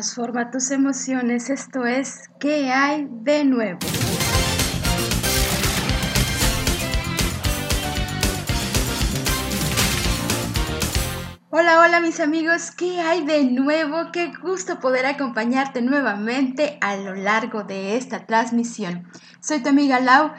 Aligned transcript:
Transforma 0.00 0.50
tus 0.50 0.70
emociones, 0.70 1.50
esto 1.50 1.84
es 1.84 2.30
¿Qué 2.40 2.72
hay 2.72 3.06
de 3.10 3.44
nuevo? 3.44 3.78
Hola, 11.50 11.80
hola 11.80 12.00
mis 12.00 12.18
amigos, 12.18 12.70
¿qué 12.70 12.98
hay 13.02 13.26
de 13.26 13.44
nuevo? 13.44 14.10
Qué 14.10 14.32
gusto 14.42 14.80
poder 14.80 15.04
acompañarte 15.04 15.82
nuevamente 15.82 16.78
a 16.80 16.96
lo 16.96 17.14
largo 17.14 17.64
de 17.64 17.98
esta 17.98 18.24
transmisión. 18.24 19.06
Soy 19.40 19.62
tu 19.62 19.68
amiga 19.68 20.00
Lau 20.00 20.30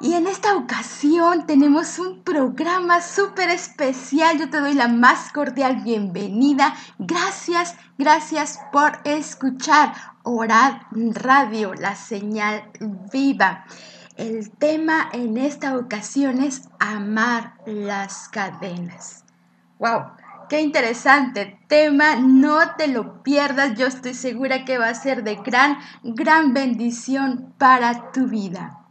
y 0.00 0.14
en 0.14 0.26
esta 0.26 0.56
ocasión 0.56 1.46
tenemos 1.46 1.98
un 1.98 2.22
programa 2.22 3.00
súper 3.00 3.50
especial. 3.50 4.38
Yo 4.38 4.50
te 4.50 4.60
doy 4.60 4.74
la 4.74 4.88
más 4.88 5.32
cordial 5.32 5.82
bienvenida. 5.82 6.74
Gracias, 6.98 7.76
gracias 7.96 8.58
por 8.72 8.98
escuchar 9.04 9.94
Orad 10.24 10.74
Radio, 10.90 11.74
la 11.74 11.94
señal 11.94 12.70
viva. 13.12 13.64
El 14.16 14.50
tema 14.50 15.08
en 15.12 15.36
esta 15.36 15.76
ocasión 15.76 16.42
es 16.42 16.68
amar 16.78 17.54
las 17.66 18.28
cadenas. 18.28 19.24
¡Wow! 19.78 20.02
Qué 20.48 20.60
interesante 20.60 21.58
tema, 21.68 22.16
no 22.16 22.58
te 22.76 22.86
lo 22.86 23.22
pierdas, 23.22 23.78
yo 23.78 23.86
estoy 23.86 24.12
segura 24.12 24.66
que 24.66 24.76
va 24.76 24.88
a 24.88 24.94
ser 24.94 25.24
de 25.24 25.36
gran, 25.36 25.78
gran 26.02 26.52
bendición 26.52 27.54
para 27.56 28.12
tu 28.12 28.28
vida. 28.28 28.83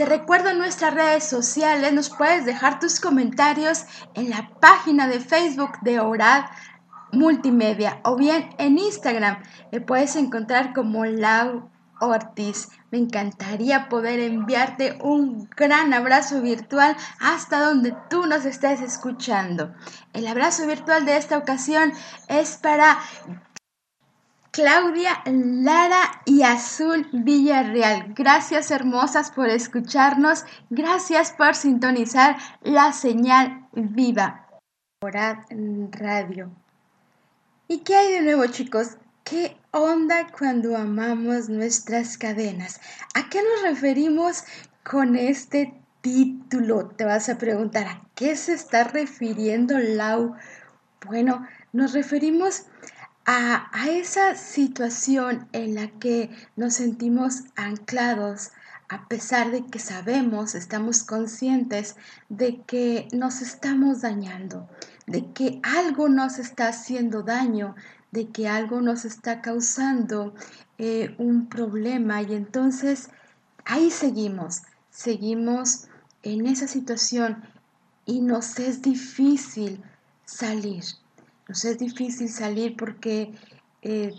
Te 0.00 0.06
recuerdo 0.06 0.54
nuestras 0.54 0.94
redes 0.94 1.24
sociales, 1.24 1.92
nos 1.92 2.08
puedes 2.08 2.46
dejar 2.46 2.78
tus 2.80 3.00
comentarios 3.00 3.84
en 4.14 4.30
la 4.30 4.48
página 4.58 5.06
de 5.06 5.20
Facebook 5.20 5.72
de 5.82 6.00
Orad 6.00 6.46
Multimedia 7.12 8.00
o 8.04 8.16
bien 8.16 8.48
en 8.56 8.78
Instagram. 8.78 9.42
Me 9.70 9.82
puedes 9.82 10.16
encontrar 10.16 10.72
como 10.72 11.04
Lau 11.04 11.68
Ortiz. 12.00 12.70
Me 12.90 12.96
encantaría 12.96 13.90
poder 13.90 14.20
enviarte 14.20 14.96
un 15.02 15.50
gran 15.54 15.92
abrazo 15.92 16.40
virtual 16.40 16.96
hasta 17.20 17.60
donde 17.60 17.94
tú 18.08 18.24
nos 18.24 18.46
estés 18.46 18.80
escuchando. 18.80 19.74
El 20.14 20.26
abrazo 20.26 20.66
virtual 20.66 21.04
de 21.04 21.18
esta 21.18 21.36
ocasión 21.36 21.92
es 22.26 22.56
para 22.56 22.98
Claudia, 24.60 25.22
Lara 25.24 26.20
y 26.26 26.42
Azul 26.42 27.08
Villarreal. 27.14 28.12
Gracias 28.14 28.70
hermosas 28.70 29.30
por 29.30 29.48
escucharnos. 29.48 30.44
Gracias 30.68 31.32
por 31.32 31.54
sintonizar 31.54 32.36
la 32.60 32.92
señal 32.92 33.66
viva. 33.72 34.46
Orad 35.02 35.38
Radio. 35.92 36.50
¿Y 37.68 37.78
qué 37.78 37.96
hay 37.96 38.12
de 38.12 38.20
nuevo 38.20 38.44
chicos? 38.48 38.98
¿Qué 39.24 39.56
onda 39.70 40.26
cuando 40.38 40.76
amamos 40.76 41.48
nuestras 41.48 42.18
cadenas? 42.18 42.82
¿A 43.14 43.30
qué 43.30 43.40
nos 43.42 43.62
referimos 43.62 44.44
con 44.84 45.16
este 45.16 45.72
título? 46.02 46.88
Te 46.88 47.06
vas 47.06 47.30
a 47.30 47.38
preguntar, 47.38 47.86
¿a 47.86 48.02
qué 48.14 48.36
se 48.36 48.52
está 48.52 48.84
refiriendo 48.84 49.78
Lau? 49.78 50.34
Bueno, 51.06 51.46
nos 51.72 51.94
referimos 51.94 52.64
a, 52.64 52.99
esa 54.00 54.34
situación 54.34 55.48
en 55.52 55.74
la 55.74 55.88
que 55.88 56.30
nos 56.56 56.74
sentimos 56.74 57.44
anclados, 57.54 58.50
a 58.88 59.06
pesar 59.08 59.50
de 59.50 59.66
que 59.66 59.78
sabemos, 59.78 60.54
estamos 60.54 61.04
conscientes 61.04 61.96
de 62.28 62.62
que 62.62 63.08
nos 63.12 63.40
estamos 63.40 64.00
dañando, 64.00 64.68
de 65.06 65.30
que 65.32 65.60
algo 65.62 66.08
nos 66.08 66.38
está 66.38 66.68
haciendo 66.68 67.22
daño, 67.22 67.76
de 68.10 68.28
que 68.28 68.48
algo 68.48 68.80
nos 68.80 69.04
está 69.04 69.40
causando 69.40 70.34
eh, 70.78 71.14
un 71.18 71.48
problema 71.48 72.22
y 72.22 72.34
entonces 72.34 73.10
ahí 73.64 73.90
seguimos, 73.90 74.62
seguimos 74.90 75.86
en 76.22 76.46
esa 76.46 76.66
situación 76.66 77.44
y 78.06 78.22
nos 78.22 78.58
es 78.58 78.82
difícil 78.82 79.82
salir. 80.24 80.82
Nos 81.50 81.64
es 81.64 81.78
difícil 81.78 82.28
salir 82.28 82.76
porque 82.76 83.34
eh, 83.82 84.14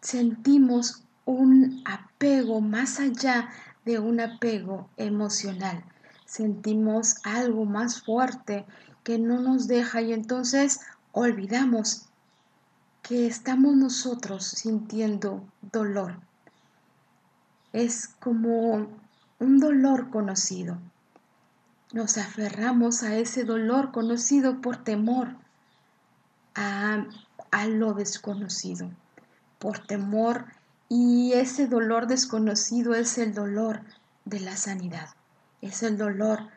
sentimos 0.00 1.04
un 1.24 1.80
apego 1.84 2.60
más 2.60 2.98
allá 2.98 3.50
de 3.84 4.00
un 4.00 4.18
apego 4.18 4.90
emocional. 4.96 5.84
Sentimos 6.26 7.18
algo 7.22 7.66
más 7.66 8.02
fuerte 8.02 8.66
que 9.04 9.16
no 9.20 9.38
nos 9.38 9.68
deja 9.68 10.02
y 10.02 10.12
entonces 10.12 10.80
olvidamos 11.12 12.06
que 13.02 13.28
estamos 13.28 13.76
nosotros 13.76 14.44
sintiendo 14.44 15.44
dolor. 15.60 16.18
Es 17.72 18.08
como 18.08 18.88
un 19.38 19.60
dolor 19.60 20.10
conocido. 20.10 20.78
Nos 21.92 22.18
aferramos 22.18 23.04
a 23.04 23.16
ese 23.18 23.44
dolor 23.44 23.92
conocido 23.92 24.60
por 24.60 24.78
temor 24.78 25.36
a, 26.54 27.06
lo 27.66 27.94
desconocido, 27.94 28.90
por 29.58 29.78
temor 29.86 30.46
y 30.88 31.32
ese 31.34 31.66
dolor 31.66 32.06
desconocido 32.06 32.94
es 32.94 33.18
el 33.18 33.34
dolor 33.34 33.82
de 34.24 34.40
la 34.40 34.56
sanidad, 34.56 35.10
es 35.60 35.82
el 35.82 35.96
dolor 35.96 36.48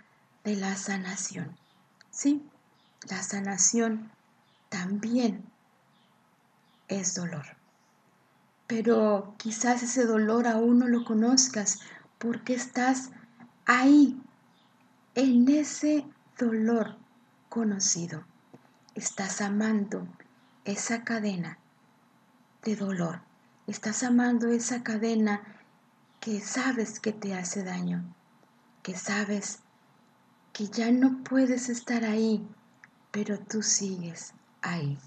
de 0.44 0.56
la 0.56 0.76
sanación. 0.76 1.56
Sí, 2.10 2.44
la 3.10 3.22
sanación 3.24 4.12
también 4.70 5.44
es 6.88 7.16
dolor. 7.16 7.46
Pero 8.68 9.36
quizás 9.38 9.84
ese 9.84 10.06
dolor 10.06 10.48
aún 10.48 10.80
no 10.80 10.88
lo 10.88 11.06
conozcas 11.06 11.80
porque 12.18 12.56
estás 12.56 13.12
ahí, 13.66 14.20
en 15.14 15.48
ese 15.50 16.06
dolor 16.38 16.98
conocido 17.48 18.26
estás 18.96 19.42
amando 19.42 20.08
esa 20.64 21.04
cadena 21.04 21.60
de 22.64 22.76
dolor. 22.78 23.22
Estás 23.68 24.04
amando 24.04 24.48
esa 24.48 24.84
cadena 24.84 25.44
que 26.22 26.40
sabes 26.40 27.00
que 27.00 27.12
te 27.12 27.36
hace 27.36 27.64
daño, 27.64 28.16
que 28.82 28.96
sabes 28.96 29.60
que 30.54 30.68
ya 30.68 30.92
no 30.92 31.24
puedes 31.24 31.68
estar 31.68 32.06
ahí, 32.06 32.48
pero 33.12 33.38
tú 33.38 33.62
sigues 33.62 34.34
ahí. 34.62 34.98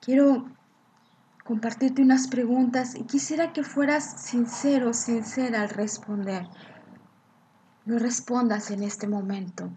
Quiero 0.00 0.46
compartirte 1.42 2.02
unas 2.02 2.28
preguntas 2.28 2.94
y 2.94 3.04
quisiera 3.04 3.52
que 3.52 3.64
fueras 3.64 4.22
sincero, 4.22 4.92
sincera 4.92 5.62
al 5.62 5.70
responder. 5.70 6.46
No 7.86 7.98
respondas 7.98 8.70
en 8.70 8.82
este 8.82 9.08
momento. 9.08 9.70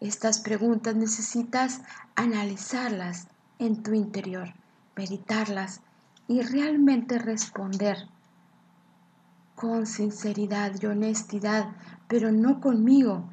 Estas 0.00 0.38
preguntas 0.38 0.96
necesitas 0.96 1.82
analizarlas 2.16 3.28
en 3.58 3.82
tu 3.82 3.92
interior, 3.92 4.54
meditarlas 4.96 5.82
y 6.26 6.40
realmente 6.40 7.18
responder 7.18 8.08
con 9.54 9.86
sinceridad 9.86 10.72
y 10.80 10.86
honestidad, 10.86 11.76
pero 12.08 12.32
no 12.32 12.62
conmigo, 12.62 13.28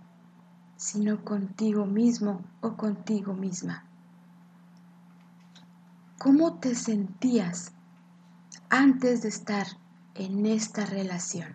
sino 0.76 1.24
contigo 1.24 1.86
mismo 1.86 2.42
o 2.60 2.76
contigo 2.76 3.34
misma. 3.34 3.86
¿Cómo 6.18 6.56
te 6.56 6.76
sentías 6.76 7.72
antes 8.70 9.22
de 9.22 9.30
estar 9.30 9.68
en 10.16 10.46
esta 10.46 10.86
relación? 10.86 11.54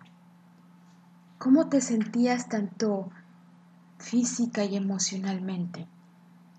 ¿Cómo 1.37 1.69
te 1.69 1.81
sentías 1.81 2.49
tanto 2.49 3.11
física 4.03 4.65
y 4.65 4.75
emocionalmente. 4.75 5.87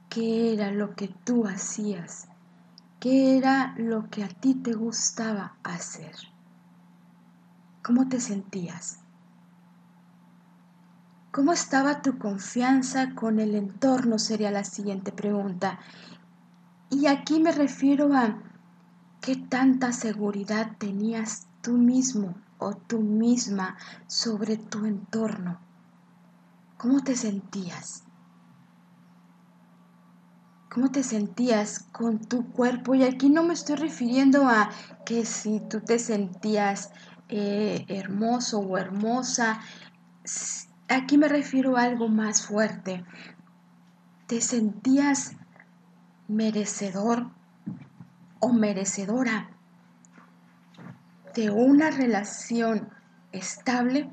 ¿Qué 0.09 0.55
era 0.55 0.71
lo 0.71 0.95
que 0.95 1.09
tú 1.09 1.47
hacías? 1.47 2.29
¿Qué 3.01 3.37
era 3.37 3.75
lo 3.77 4.09
que 4.09 4.25
a 4.25 4.29
ti 4.29 4.55
te 4.55 4.73
gustaba 4.73 5.57
hacer? 5.63 6.15
¿Cómo 7.83 8.09
te 8.09 8.19
sentías? 8.19 9.01
¿Cómo 11.31 11.53
estaba 11.53 12.01
tu 12.01 12.19
confianza 12.19 13.15
con 13.15 13.39
el 13.41 13.55
entorno? 13.55 14.19
Sería 14.19 14.51
la 14.51 14.65
siguiente 14.65 15.13
pregunta. 15.13 15.81
Y 16.89 17.07
aquí 17.07 17.41
me 17.41 17.53
refiero 17.53 18.15
a 18.15 18.39
qué 19.21 19.37
tanta 19.37 19.93
seguridad 19.93 20.77
tenías 20.79 21.47
tú 21.61 21.73
mismo 21.73 22.37
o 22.59 22.75
tú 22.75 23.01
misma 23.01 23.77
sobre 24.07 24.57
tu 24.57 24.87
entorno. 24.87 25.64
¿Cómo 26.85 27.01
te 27.01 27.17
sentías? 27.17 28.05
¿Cómo 30.71 30.91
te 30.91 31.03
sentías 31.03 31.89
con 31.93 32.21
tu 32.21 32.53
cuerpo? 32.53 32.95
Y 32.95 33.05
aquí 33.05 33.31
no 33.31 33.43
me 33.43 33.55
estoy 33.55 33.77
refiriendo 33.77 34.47
a 34.47 34.69
que 35.07 35.25
si 35.25 35.61
tú 35.61 35.81
te 35.81 35.99
sentías 35.99 36.93
eh, 37.31 37.87
hermoso 37.89 38.59
o 38.59 38.77
hermosa, 38.77 39.63
aquí 40.87 41.17
me 41.17 41.29
refiero 41.29 41.79
a 41.79 41.85
algo 41.85 42.09
más 42.09 42.43
fuerte. 42.43 43.03
¿Te 44.27 44.43
sentías 44.43 45.37
merecedor 46.29 47.31
o 48.41 48.53
merecedora 48.53 49.57
de 51.35 51.51
una 51.51 51.89
relación 51.89 52.91
estable? 53.33 54.11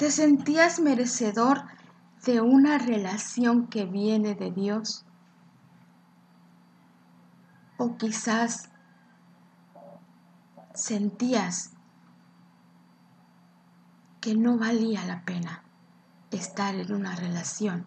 ¿Te 0.00 0.10
sentías 0.10 0.80
merecedor 0.80 1.60
de 2.24 2.40
una 2.40 2.78
relación 2.78 3.66
que 3.66 3.84
viene 3.84 4.34
de 4.34 4.50
Dios? 4.50 5.04
¿O 7.76 7.98
quizás 7.98 8.70
sentías 10.72 11.74
que 14.22 14.34
no 14.34 14.56
valía 14.56 15.04
la 15.04 15.22
pena 15.26 15.64
estar 16.30 16.74
en 16.76 16.94
una 16.94 17.14
relación 17.14 17.84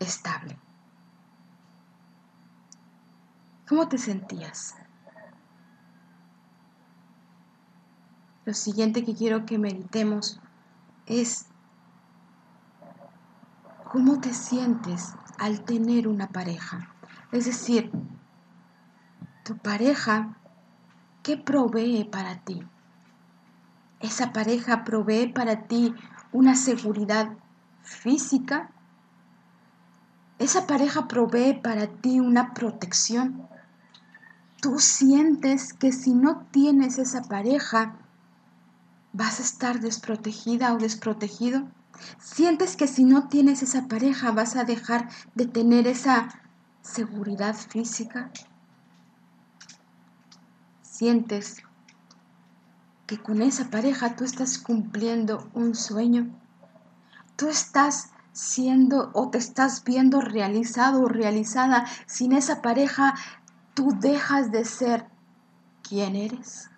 estable? 0.00 0.58
¿Cómo 3.68 3.88
te 3.88 3.98
sentías? 3.98 4.74
Lo 8.44 8.52
siguiente 8.52 9.04
que 9.04 9.14
quiero 9.14 9.46
que 9.46 9.58
meditemos 9.58 10.40
es 11.06 11.46
cómo 13.90 14.20
te 14.20 14.34
sientes 14.34 15.14
al 15.38 15.62
tener 15.62 16.08
una 16.08 16.28
pareja. 16.28 16.88
Es 17.32 17.46
decir, 17.46 17.90
tu 19.44 19.56
pareja, 19.56 20.36
¿qué 21.22 21.36
provee 21.36 22.04
para 22.04 22.40
ti? 22.40 22.66
Esa 24.00 24.32
pareja 24.32 24.84
provee 24.84 25.32
para 25.32 25.66
ti 25.66 25.94
una 26.32 26.54
seguridad 26.54 27.30
física. 27.82 28.70
Esa 30.38 30.66
pareja 30.66 31.08
provee 31.08 31.54
para 31.54 31.86
ti 31.86 32.20
una 32.20 32.52
protección. 32.52 33.48
Tú 34.60 34.78
sientes 34.78 35.72
que 35.72 35.92
si 35.92 36.12
no 36.12 36.46
tienes 36.50 36.98
esa 36.98 37.22
pareja, 37.22 37.96
vas 39.16 39.40
a 39.40 39.42
estar 39.42 39.80
desprotegida 39.80 40.74
o 40.74 40.78
desprotegido. 40.78 41.66
Sientes 42.20 42.76
que 42.76 42.86
si 42.86 43.04
no 43.04 43.28
tienes 43.28 43.62
esa 43.62 43.88
pareja 43.88 44.30
vas 44.30 44.56
a 44.56 44.64
dejar 44.64 45.08
de 45.34 45.46
tener 45.46 45.86
esa 45.86 46.28
seguridad 46.82 47.54
física. 47.54 48.30
Sientes 50.82 51.62
que 53.06 53.18
con 53.18 53.40
esa 53.40 53.70
pareja 53.70 54.16
tú 54.16 54.24
estás 54.24 54.58
cumpliendo 54.58 55.48
un 55.54 55.74
sueño. 55.74 56.28
Tú 57.36 57.48
estás 57.48 58.10
siendo 58.32 59.10
o 59.14 59.30
te 59.30 59.38
estás 59.38 59.82
viendo 59.84 60.20
realizado 60.20 61.02
o 61.02 61.08
realizada. 61.08 61.86
Sin 62.06 62.32
esa 62.32 62.60
pareja 62.60 63.14
tú 63.72 63.96
dejas 63.98 64.50
de 64.52 64.66
ser 64.66 65.06
quien 65.82 66.16
eres. 66.16 66.68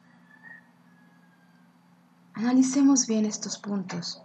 Analicemos 2.39 3.09
bien 3.09 3.25
estos 3.25 3.59
puntos. 3.59 4.23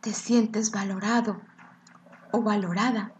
¿Te 0.00 0.14
sientes 0.14 0.70
valorado 0.70 1.42
o 2.32 2.40
valorada 2.40 3.12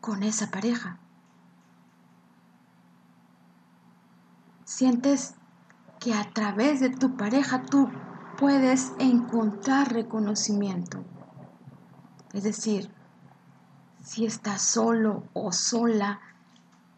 con 0.00 0.22
esa 0.22 0.48
pareja? 0.52 1.00
¿Sientes 4.64 5.34
que 5.98 6.14
a 6.14 6.30
través 6.30 6.78
de 6.78 6.90
tu 6.90 7.16
pareja 7.16 7.62
tú 7.62 7.90
puedes 8.38 8.92
encontrar 9.00 9.92
reconocimiento? 9.92 11.02
Es 12.32 12.44
decir, 12.44 12.88
si 14.00 14.26
estás 14.26 14.62
solo 14.62 15.24
o 15.32 15.50
sola, 15.50 16.20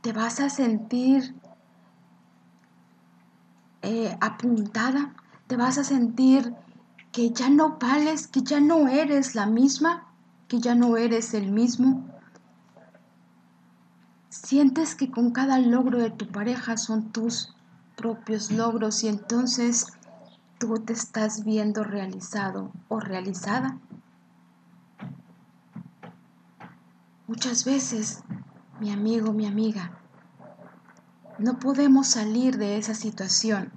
te 0.02 0.12
vas 0.12 0.40
a 0.40 0.50
sentir 0.50 1.34
eh, 3.84 4.16
apuntada, 4.20 5.14
te 5.46 5.56
vas 5.56 5.78
a 5.78 5.84
sentir 5.84 6.54
que 7.12 7.30
ya 7.30 7.48
no 7.48 7.78
vales, 7.78 8.26
que 8.26 8.42
ya 8.42 8.60
no 8.60 8.88
eres 8.88 9.34
la 9.34 9.46
misma, 9.46 10.06
que 10.48 10.58
ya 10.58 10.74
no 10.74 10.96
eres 10.96 11.34
el 11.34 11.52
mismo. 11.52 12.04
Sientes 14.30 14.94
que 14.94 15.10
con 15.10 15.30
cada 15.30 15.58
logro 15.58 15.98
de 15.98 16.10
tu 16.10 16.26
pareja 16.26 16.76
son 16.76 17.12
tus 17.12 17.54
propios 17.96 18.50
logros 18.50 19.04
y 19.04 19.08
entonces 19.08 19.86
tú 20.58 20.74
te 20.80 20.92
estás 20.92 21.44
viendo 21.44 21.84
realizado 21.84 22.72
o 22.88 22.98
realizada. 23.00 23.78
Muchas 27.26 27.64
veces, 27.64 28.22
mi 28.80 28.90
amigo, 28.90 29.32
mi 29.32 29.46
amiga, 29.46 30.03
no 31.38 31.58
podemos 31.58 32.08
salir 32.08 32.58
de 32.58 32.78
esa 32.78 32.94
situación 32.94 33.72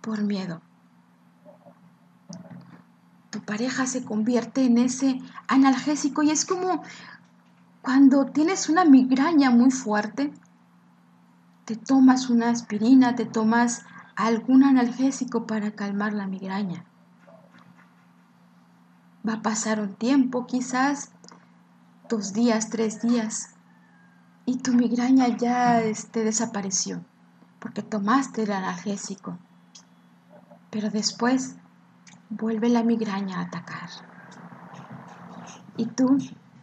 por 0.00 0.22
miedo. 0.22 0.60
Tu 3.30 3.40
pareja 3.40 3.86
se 3.86 4.04
convierte 4.04 4.64
en 4.64 4.78
ese 4.78 5.20
analgésico 5.48 6.22
y 6.22 6.30
es 6.30 6.44
como 6.44 6.82
cuando 7.80 8.26
tienes 8.26 8.68
una 8.68 8.84
migraña 8.84 9.50
muy 9.50 9.70
fuerte, 9.70 10.32
te 11.64 11.76
tomas 11.76 12.28
una 12.30 12.50
aspirina, 12.50 13.14
te 13.14 13.24
tomas 13.24 13.84
algún 14.14 14.62
analgésico 14.62 15.46
para 15.46 15.72
calmar 15.72 16.12
la 16.12 16.26
migraña. 16.26 16.84
Va 19.26 19.34
a 19.34 19.42
pasar 19.42 19.80
un 19.80 19.94
tiempo, 19.94 20.46
quizás 20.46 21.12
dos 22.08 22.32
días, 22.32 22.68
tres 22.68 23.00
días, 23.00 23.51
y 24.46 24.58
tu 24.58 24.72
migraña 24.74 25.28
ya 25.36 25.80
este, 25.80 26.24
desapareció 26.24 27.04
porque 27.62 27.82
tomaste 27.82 28.42
el 28.42 28.50
analgésico. 28.50 29.38
Pero 30.70 30.90
después 30.90 31.54
vuelve 32.28 32.68
la 32.68 32.82
migraña 32.82 33.38
a 33.38 33.42
atacar. 33.42 33.88
Y 35.76 35.86
tú 35.86 36.18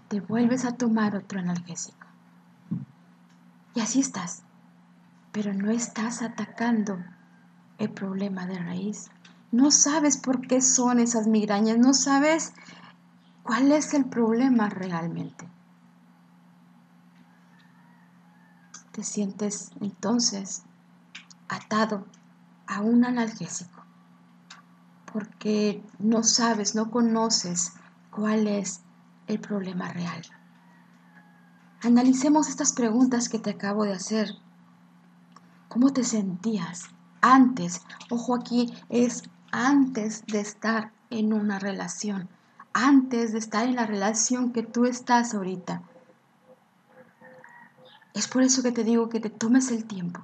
te 0.09 0.19
vuelves 0.19 0.65
a 0.65 0.73
tomar 0.73 1.15
otro 1.15 1.39
analgésico. 1.39 2.05
Y 3.75 3.79
así 3.79 4.01
estás. 4.01 4.43
Pero 5.31 5.53
no 5.53 5.71
estás 5.71 6.21
atacando 6.21 6.97
el 7.77 7.91
problema 7.91 8.45
de 8.45 8.59
raíz. 8.59 9.09
No 9.53 9.71
sabes 9.71 10.17
por 10.17 10.45
qué 10.47 10.59
son 10.59 10.99
esas 10.99 11.27
migrañas. 11.27 11.77
No 11.77 11.93
sabes 11.93 12.53
cuál 13.43 13.71
es 13.71 13.93
el 13.93 14.03
problema 14.03 14.67
realmente. 14.67 15.47
Te 18.99 19.05
sientes 19.05 19.71
entonces 19.79 20.63
atado 21.47 22.05
a 22.67 22.81
un 22.81 23.05
analgésico 23.05 23.81
porque 25.05 25.81
no 25.99 26.21
sabes, 26.21 26.75
no 26.75 26.91
conoces 26.91 27.71
cuál 28.11 28.45
es 28.45 28.81
el 29.27 29.39
problema 29.39 29.87
real. 29.87 30.21
Analicemos 31.81 32.49
estas 32.49 32.73
preguntas 32.73 33.29
que 33.29 33.39
te 33.39 33.51
acabo 33.51 33.85
de 33.85 33.93
hacer. 33.93 34.33
¿Cómo 35.69 35.93
te 35.93 36.03
sentías 36.03 36.89
antes? 37.21 37.81
Ojo 38.09 38.35
aquí, 38.35 38.73
es 38.89 39.23
antes 39.53 40.25
de 40.25 40.41
estar 40.41 40.91
en 41.09 41.31
una 41.31 41.57
relación, 41.57 42.27
antes 42.73 43.31
de 43.31 43.39
estar 43.39 43.65
en 43.65 43.75
la 43.75 43.85
relación 43.85 44.51
que 44.51 44.63
tú 44.63 44.83
estás 44.83 45.33
ahorita. 45.33 45.83
Es 48.19 48.27
por 48.27 48.43
eso 48.43 48.61
que 48.61 48.73
te 48.73 48.83
digo 48.83 49.07
que 49.07 49.21
te 49.21 49.29
tomes 49.29 49.71
el 49.71 49.85
tiempo 49.85 50.19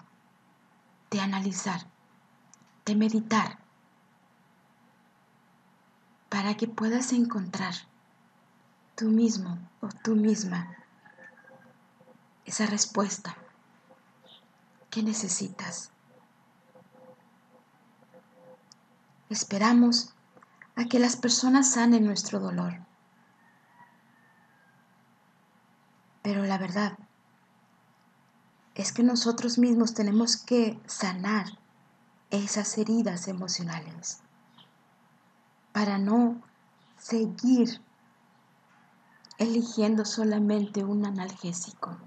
de 1.12 1.22
analizar, 1.22 1.88
de 2.84 2.94
meditar, 2.94 3.58
para 6.28 6.58
que 6.58 6.68
puedas 6.68 7.14
encontrar 7.14 7.74
tú 8.98 9.06
mismo 9.06 9.58
o 9.80 9.88
tú 9.88 10.18
misma 10.18 10.76
esa 12.44 12.66
respuesta 12.66 13.38
que 14.90 15.02
necesitas. 15.02 15.90
Esperamos 19.30 20.14
a 20.76 20.84
que 20.84 21.00
las 21.00 21.16
personas 21.16 21.72
sanen 21.72 22.06
nuestro 22.06 22.42
dolor. 22.42 22.78
Pero 26.22 26.44
la 26.44 26.58
verdad 26.58 26.98
es 28.76 28.92
que 28.92 29.04
nosotros 29.04 29.58
mismos 29.58 29.94
tenemos 29.94 30.36
que 30.38 30.80
sanar 30.86 31.46
esas 32.30 32.78
heridas 32.78 33.28
emocionales 33.28 34.20
para 35.72 35.98
no 35.98 36.42
seguir 36.98 37.82
eligiendo 39.38 40.06
solamente 40.06 40.84
un 40.84 41.06
analgésico. 41.06 41.98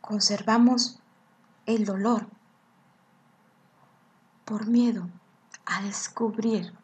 Conservamos 0.00 1.00
el 1.66 1.84
dolor 1.84 2.28
por 4.44 4.66
miedo 4.66 5.08
a 5.66 5.82
descubrir 5.82 6.74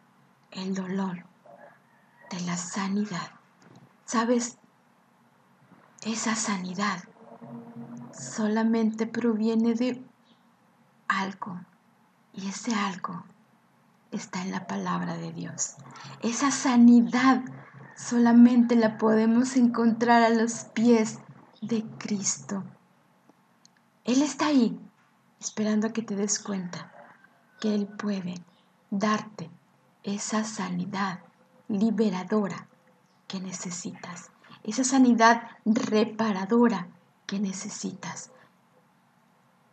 el 0.53 0.75
dolor 0.75 1.25
de 2.31 2.41
la 2.43 2.57
sanidad. 2.57 3.31
¿Sabes? 4.05 4.59
Esa 6.07 6.37
sanidad 6.37 7.03
solamente 8.13 9.09
proviene 9.09 9.75
de 9.75 10.05
algo 11.09 11.61
y 12.33 12.49
ese 12.49 12.73
algo 12.77 13.25
está 14.13 14.43
en 14.43 14.53
la 14.53 14.69
palabra 14.69 15.17
de 15.17 15.33
Dios. 15.33 15.75
Esa 16.23 16.53
sanidad 16.53 17.43
solamente 17.97 18.77
la 18.77 18.99
podemos 18.99 19.57
encontrar 19.57 20.23
a 20.23 20.31
los 20.31 20.67
pies 20.67 21.19
de 21.61 21.85
Cristo. 21.99 22.63
Él 24.05 24.23
está 24.23 24.47
ahí 24.47 24.79
esperando 25.41 25.89
a 25.89 25.93
que 25.93 26.03
te 26.03 26.15
des 26.15 26.39
cuenta 26.39 26.93
que 27.61 27.75
Él 27.75 27.89
puede 27.89 28.35
darte 28.91 29.51
esa 30.05 30.45
sanidad 30.45 31.19
liberadora 31.67 32.69
que 33.27 33.41
necesitas, 33.41 34.31
esa 34.67 34.85
sanidad 34.85 35.43
reparadora 35.65 36.89
que 37.27 37.39
necesitas. 37.39 38.31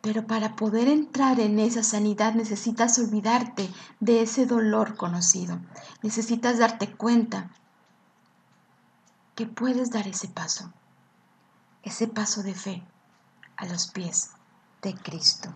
Pero 0.02 0.28
para 0.28 0.56
poder 0.56 0.88
entrar 0.88 1.40
en 1.40 1.60
esa 1.60 1.82
sanidad 1.82 2.36
necesitas 2.36 3.00
olvidarte 3.00 3.70
de 4.00 4.22
ese 4.22 4.46
dolor 4.46 4.96
conocido. 4.96 5.60
Necesitas 6.04 6.60
darte 6.60 6.94
cuenta 6.94 7.50
que 9.36 9.48
puedes 9.48 9.90
dar 9.90 10.08
ese 10.08 10.28
paso, 10.28 10.72
ese 11.82 12.08
paso 12.08 12.44
de 12.44 12.54
fe 12.54 12.84
a 13.58 13.66
los 13.66 13.88
pies 13.88 14.32
de 14.82 14.94
Cristo. 14.94 15.54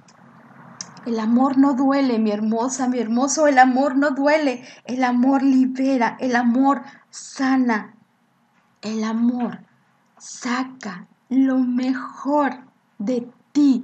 El 1.05 1.19
amor 1.19 1.57
no 1.57 1.73
duele, 1.73 2.17
mi 2.17 2.31
hermosa, 2.31 2.87
mi 2.87 2.99
hermoso, 2.99 3.47
el 3.47 3.59
amor 3.59 3.95
no 3.95 4.11
duele, 4.11 4.67
el 4.85 5.03
amor 5.03 5.43
libera, 5.43 6.17
el 6.19 6.35
amor 6.35 6.81
sana, 7.11 7.96
el 8.81 9.03
amor 9.03 9.59
saca 10.19 11.07
lo 11.29 11.59
mejor 11.59 12.67
de 12.97 13.31
ti. 13.51 13.83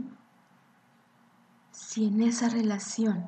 Si 1.71 2.05
en 2.05 2.21
esa 2.21 2.49
relación 2.49 3.27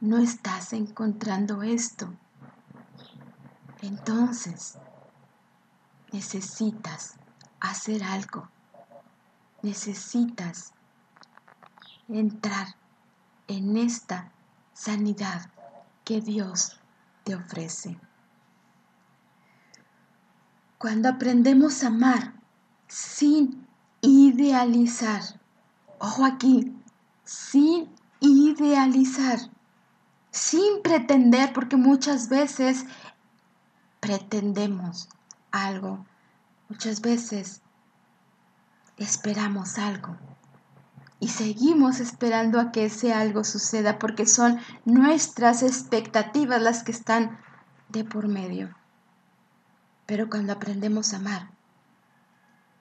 no 0.00 0.18
estás 0.18 0.72
encontrando 0.72 1.62
esto, 1.62 2.12
entonces 3.82 4.78
necesitas 6.12 7.16
hacer 7.60 8.04
algo. 8.04 8.48
Necesitas 9.62 10.72
entrar 12.08 12.68
en 13.48 13.76
esta 13.76 14.32
sanidad 14.74 15.50
que 16.04 16.20
Dios 16.20 16.80
te 17.24 17.34
ofrece. 17.34 17.98
Cuando 20.78 21.08
aprendemos 21.08 21.82
a 21.82 21.86
amar 21.86 22.34
sin 22.88 23.66
idealizar, 24.02 25.22
ojo 25.98 26.24
aquí, 26.24 26.76
sin 27.24 27.88
idealizar, 28.20 29.38
sin 30.30 30.82
pretender, 30.82 31.52
porque 31.52 31.76
muchas 31.76 32.28
veces 32.28 32.84
pretendemos 34.00 35.08
algo, 35.50 36.04
muchas 36.68 37.00
veces 37.00 37.62
esperamos 38.98 39.78
algo 39.78 40.16
y 41.20 41.28
seguimos 41.28 42.00
esperando 42.00 42.60
a 42.60 42.72
que 42.72 42.86
ese 42.86 43.12
algo 43.12 43.44
suceda 43.44 43.98
porque 43.98 44.26
son 44.26 44.58
nuestras 44.84 45.62
expectativas 45.62 46.60
las 46.60 46.82
que 46.82 46.92
están 46.92 47.38
de 47.88 48.04
por 48.04 48.28
medio. 48.28 48.74
Pero 50.06 50.30
cuando 50.30 50.52
aprendemos 50.52 51.12
a 51.12 51.16
amar 51.16 51.50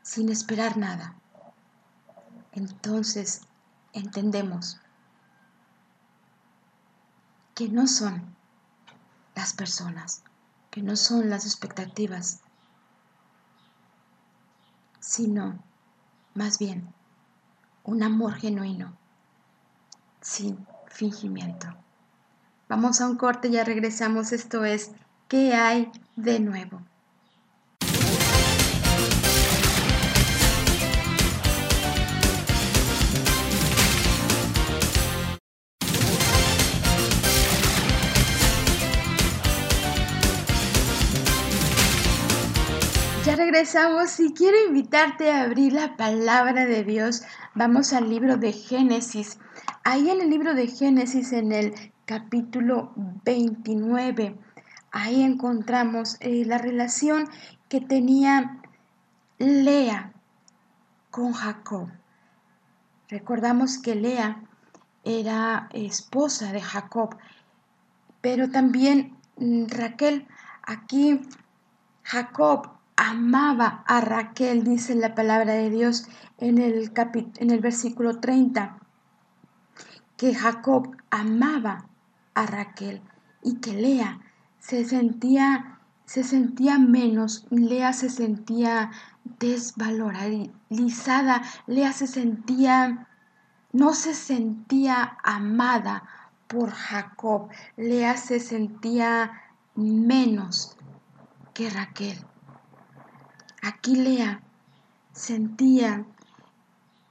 sin 0.03 0.29
esperar 0.29 0.77
nada, 0.77 1.15
entonces 2.51 3.41
entendemos 3.93 4.79
que 7.55 7.67
no 7.69 7.87
son 7.87 8.35
las 9.33 9.53
personas, 9.53 10.23
que 10.69 10.81
no 10.81 10.95
son 10.95 11.29
las 11.29 11.45
expectativas, 11.45 12.41
sino 14.99 15.57
más 16.33 16.59
bien 16.59 16.93
un 17.83 18.03
amor 18.03 18.35
genuino, 18.35 18.93
sin 20.21 20.65
fingimiento. 20.87 21.67
Vamos 22.67 22.99
a 22.99 23.07
un 23.07 23.15
corte, 23.17 23.51
ya 23.51 23.63
regresamos. 23.63 24.31
Esto 24.31 24.65
es, 24.65 24.91
¿qué 25.27 25.53
hay 25.53 25.91
de 26.15 26.39
nuevo? 26.39 26.81
Regresamos 43.45 44.19
y 44.19 44.33
quiero 44.33 44.57
invitarte 44.67 45.29
a 45.31 45.43
abrir 45.43 45.71
la 45.73 45.95
palabra 45.97 46.65
de 46.65 46.83
Dios. 46.83 47.21
Vamos 47.53 47.93
al 47.93 48.09
libro 48.09 48.37
de 48.37 48.51
Génesis. 48.51 49.37
Ahí 49.83 50.09
en 50.09 50.19
el 50.19 50.31
libro 50.31 50.55
de 50.55 50.65
Génesis, 50.65 51.31
en 51.31 51.51
el 51.51 51.75
capítulo 52.05 52.91
29, 53.23 54.35
ahí 54.91 55.21
encontramos 55.21 56.17
eh, 56.21 56.43
la 56.43 56.57
relación 56.57 57.29
que 57.69 57.81
tenía 57.81 58.63
Lea 59.37 60.11
con 61.11 61.31
Jacob. 61.31 61.89
Recordamos 63.09 63.77
que 63.77 63.93
Lea 63.93 64.41
era 65.03 65.69
esposa 65.71 66.51
de 66.51 66.61
Jacob, 66.61 67.15
pero 68.21 68.49
también 68.49 69.15
mm, 69.37 69.67
Raquel, 69.67 70.27
aquí 70.63 71.21
Jacob 72.01 72.74
amaba 72.95 73.83
a 73.87 74.01
Raquel, 74.01 74.63
dice 74.63 74.95
la 74.95 75.15
palabra 75.15 75.53
de 75.53 75.69
Dios 75.69 76.07
en 76.37 76.57
el, 76.57 76.91
en 77.37 77.51
el 77.51 77.59
versículo 77.59 78.19
30, 78.19 78.77
que 80.17 80.33
Jacob 80.33 80.95
amaba 81.09 81.87
a 82.33 82.45
Raquel 82.45 83.01
y 83.43 83.57
que 83.57 83.73
Lea 83.73 84.21
se 84.59 84.85
sentía, 84.85 85.79
se 86.05 86.23
sentía 86.23 86.79
menos, 86.79 87.45
Lea 87.49 87.91
se 87.93 88.09
sentía 88.09 88.91
desvalorizada, 89.39 91.41
Lea 91.67 91.91
se 91.91 92.07
sentía, 92.07 93.07
no 93.73 93.93
se 93.93 94.13
sentía 94.13 95.17
amada 95.23 96.03
por 96.47 96.71
Jacob, 96.71 97.49
Lea 97.75 98.15
se 98.17 98.39
sentía 98.39 99.41
menos 99.75 100.77
que 101.53 101.69
Raquel. 101.69 102.25
Aquí 103.65 103.95
Lea 103.95 104.41
sentía 105.11 106.05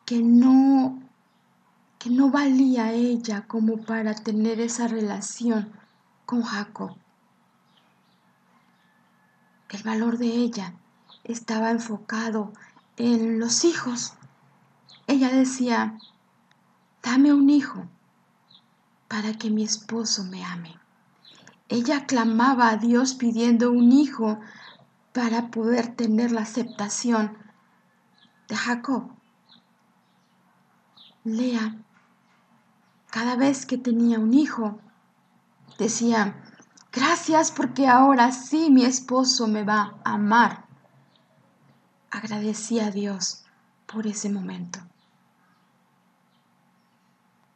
que 0.07 0.23
no 0.23 1.01
que 1.99 2.11
no 2.11 2.31
valía 2.31 2.93
ella 2.93 3.45
como 3.49 3.79
para 3.79 4.15
tener 4.15 4.61
esa 4.61 4.87
relación 4.87 5.73
con 6.27 6.43
Jacob. 6.43 6.95
El 9.69 9.83
valor 9.83 10.17
de 10.19 10.29
ella 10.29 10.75
estaba 11.25 11.73
enfocado 11.73 12.53
en 12.99 13.41
los 13.41 13.65
hijos. 13.65 14.13
Ella 15.09 15.31
decía, 15.31 15.99
dame 17.03 17.33
un 17.33 17.51
hijo 17.51 17.85
para 19.09 19.33
que 19.33 19.51
mi 19.51 19.65
esposo 19.65 20.23
me 20.23 20.45
ame. 20.45 20.77
Ella 21.69 22.07
clamaba 22.07 22.69
a 22.69 22.77
Dios 22.77 23.15
pidiendo 23.15 23.73
un 23.73 23.91
hijo 23.91 24.39
para 25.15 25.49
poder 25.53 25.95
tener 25.95 26.33
la 26.33 26.43
aceptación 26.43 27.39
de 28.49 28.57
Jacob. 28.57 29.13
Lea, 31.23 31.77
cada 33.11 33.37
vez 33.37 33.65
que 33.65 33.79
tenía 33.79 34.19
un 34.19 34.35
hijo, 34.35 34.81
decía, 35.79 36.35
gracias 36.93 37.53
porque 37.53 37.87
ahora 37.87 38.33
sí 38.33 38.71
mi 38.71 38.85
esposo 38.85 39.47
me 39.47 39.63
va 39.63 39.95
a 40.05 40.15
amar. 40.15 40.65
Agradecía 42.11 42.87
a 42.87 42.91
Dios 42.91 43.45
por 43.87 44.09
ese 44.09 44.29
momento. 44.31 44.81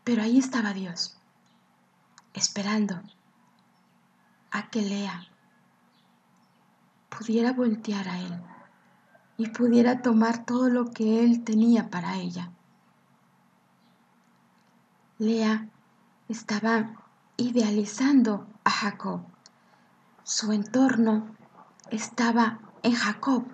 Pero 0.05 0.23
ahí 0.23 0.39
estaba 0.39 0.73
Dios, 0.73 1.19
esperando 2.35 3.03
a 4.53 4.71
que 4.71 4.81
Lea 4.83 5.29
pudiera 7.09 7.53
voltear 7.53 8.09
a 8.09 8.21
él 8.21 8.43
y 9.37 9.49
pudiera 9.49 10.03
tomar 10.03 10.45
todo 10.45 10.69
lo 10.69 10.91
que 10.91 11.25
él 11.25 11.45
tenía 11.45 11.91
para 11.91 12.17
ella. 12.17 12.51
Lea 15.19 15.69
estaba 16.29 16.95
idealizando 17.37 18.47
a 18.65 18.71
Jacob. 18.71 19.23
Su 20.23 20.53
entorno 20.53 21.35
estaba 21.91 22.61
en 22.83 22.93
Jacob 22.93 23.45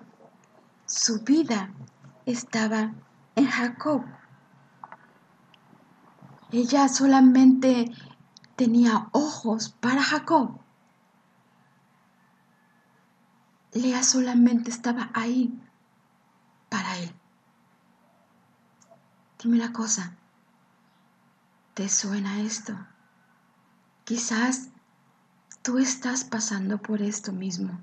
su 0.85 1.21
vida 1.21 1.71
estaba 2.27 2.93
en 3.35 3.47
Jacob. 3.47 4.03
Ella 6.51 6.87
solamente 6.87 7.91
tenía 8.55 9.09
ojos 9.11 9.75
para 9.79 10.03
Jacob. 10.03 10.59
Lea 13.75 14.03
solamente 14.03 14.69
estaba 14.69 15.11
ahí 15.13 15.53
para 16.69 16.97
él. 16.97 17.13
Dime 19.37 19.57
una 19.57 19.73
cosa, 19.73 20.15
¿te 21.73 21.89
suena 21.89 22.39
esto? 22.39 22.73
Quizás 24.05 24.69
tú 25.61 25.77
estás 25.77 26.23
pasando 26.23 26.81
por 26.81 27.01
esto 27.01 27.33
mismo. 27.33 27.77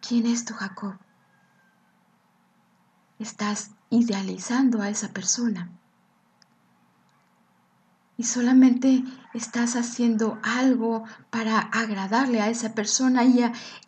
¿Quién 0.00 0.24
es 0.24 0.46
tu 0.46 0.54
Jacob? 0.54 0.96
Estás 3.18 3.72
idealizando 3.90 4.80
a 4.80 4.88
esa 4.88 5.12
persona 5.12 5.70
y 8.16 8.24
solamente 8.24 9.04
estás 9.34 9.76
haciendo 9.76 10.38
algo 10.42 11.04
para 11.30 11.58
agradarle 11.58 12.40
a 12.40 12.48
esa 12.48 12.74
persona 12.74 13.24
y 13.24 13.40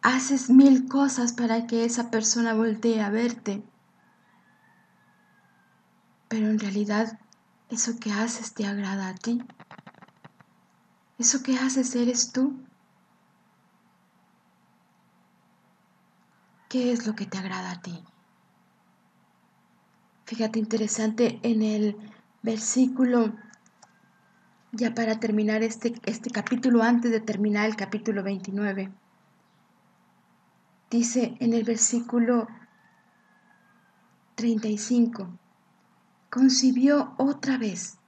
haces 0.02 0.50
mil 0.50 0.86
cosas 0.86 1.32
para 1.32 1.66
que 1.66 1.84
esa 1.84 2.10
persona 2.10 2.52
voltee 2.54 3.00
a 3.00 3.10
verte. 3.10 3.62
Pero 6.28 6.48
en 6.48 6.58
realidad 6.58 7.18
eso 7.70 7.92
que 7.98 8.12
haces 8.12 8.52
te 8.52 8.66
agrada 8.66 9.08
a 9.08 9.14
ti. 9.14 9.42
Eso 11.16 11.42
que 11.42 11.56
haces 11.56 11.94
eres 11.96 12.32
tú. 12.32 12.64
¿Qué 16.68 16.92
es 16.92 17.06
lo 17.06 17.14
que 17.14 17.24
te 17.24 17.38
agrada 17.38 17.72
a 17.72 17.80
ti? 17.80 18.04
Fíjate 20.26 20.58
interesante 20.58 21.40
en 21.42 21.62
el 21.62 21.96
versículo 22.42 23.34
ya 24.72 24.94
para 24.94 25.18
terminar 25.18 25.62
este, 25.62 25.94
este 26.04 26.30
capítulo, 26.30 26.82
antes 26.82 27.10
de 27.10 27.20
terminar 27.20 27.66
el 27.66 27.76
capítulo 27.76 28.22
29. 28.22 28.92
Dice 30.90 31.36
en 31.40 31.52
el 31.52 31.64
versículo 31.64 32.48
35, 34.34 35.28
concibió 36.30 37.14
otra 37.18 37.58
vez 37.58 37.98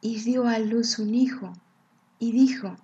y 0.00 0.20
dio 0.20 0.48
a 0.48 0.58
luz 0.58 0.98
un 0.98 1.14
hijo 1.14 1.52
y 2.18 2.32
dijo, 2.32 2.76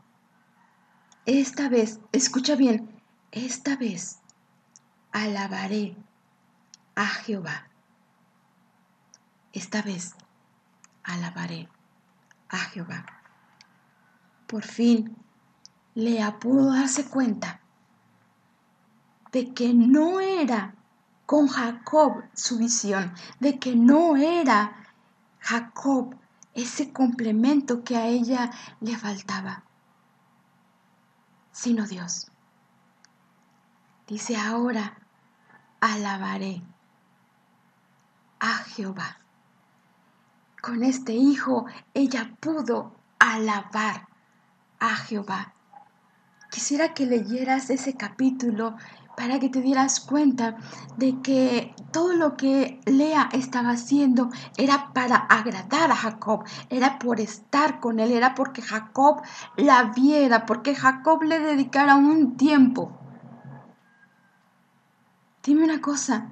esta 1.27 1.69
vez, 1.69 2.01
escucha 2.13 2.55
bien, 2.55 2.91
esta 3.33 3.77
vez 3.77 4.19
alabaré 5.11 5.97
a 6.95 7.07
Jehová. 7.07 7.69
Esta 9.53 9.83
vez 9.83 10.15
alabaré 11.03 11.69
a 12.55 12.59
Jehová. 12.59 13.05
Por 14.47 14.63
fin, 14.63 15.17
Lea 15.95 16.39
pudo 16.39 16.73
darse 16.73 17.09
cuenta 17.09 17.61
de 19.33 19.53
que 19.53 19.75
no 19.75 20.21
era 20.21 20.75
con 21.27 21.49
Jacob 21.49 22.25
su 22.35 22.59
visión, 22.59 23.13
de 23.41 23.59
que 23.59 23.75
no 23.75 24.17
era 24.17 24.77
Jacob 25.41 26.15
ese 26.53 26.93
complemento 26.93 27.83
que 27.83 27.97
a 27.97 28.07
ella 28.07 28.51
le 28.81 28.97
faltaba, 28.97 29.65
sino 31.51 31.87
Dios. 31.87 32.31
Dice 34.07 34.37
ahora, 34.37 34.99
alabaré 35.81 36.63
a 38.39 38.55
Jehová 38.59 39.24
con 40.65 40.83
este 40.83 41.13
hijo 41.13 41.67
ella 41.93 42.35
pudo 42.41 42.95
alabar 43.19 44.09
a 44.81 44.97
Jehová. 44.97 45.53
Quisiera 46.51 46.95
que 46.95 47.05
leyeras 47.05 47.69
ese 47.69 47.99
capítulo 47.99 48.75
para 49.15 49.39
que 49.39 49.51
te 49.51 49.61
dieras 49.61 50.01
cuenta 50.01 50.57
de 50.97 51.21
que 51.21 51.75
todo 51.93 52.15
lo 52.15 52.39
que 52.39 52.81
Lea 52.87 53.29
estaba 53.33 53.73
haciendo 53.73 54.31
era 54.57 54.95
para 54.95 55.17
agradar 55.17 55.91
a 55.91 55.97
Jacob, 55.97 56.45
era 56.71 56.99
por 56.99 57.21
estar 57.21 57.79
con 57.79 58.01
él, 58.01 58.13
era 58.13 58.35
porque 58.35 58.63
Jacob 58.63 59.21
la 59.59 59.93
viera, 59.95 60.47
porque 60.47 60.75
Jacob 60.75 61.25
le 61.25 61.41
dedicara 61.41 61.97
un 61.97 62.39
tiempo. 62.39 62.91
Dime 65.43 65.65
una 65.65 65.83
cosa, 65.83 66.31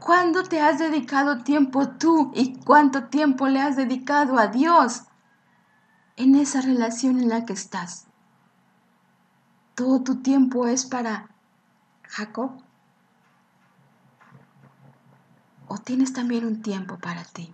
¿Cuándo 0.00 0.44
te 0.44 0.62
has 0.62 0.78
dedicado 0.78 1.44
tiempo 1.44 1.86
tú 1.90 2.32
y 2.34 2.56
cuánto 2.56 3.04
tiempo 3.04 3.48
le 3.48 3.60
has 3.60 3.76
dedicado 3.76 4.38
a 4.38 4.46
Dios 4.46 5.02
en 6.16 6.34
esa 6.36 6.62
relación 6.62 7.20
en 7.20 7.28
la 7.28 7.44
que 7.44 7.52
estás? 7.52 8.06
¿Todo 9.74 10.02
tu 10.02 10.22
tiempo 10.22 10.66
es 10.66 10.86
para 10.86 11.28
Jacob? 12.04 12.62
¿O 15.68 15.76
tienes 15.76 16.14
también 16.14 16.46
un 16.46 16.62
tiempo 16.62 16.98
para 16.98 17.22
ti? 17.24 17.52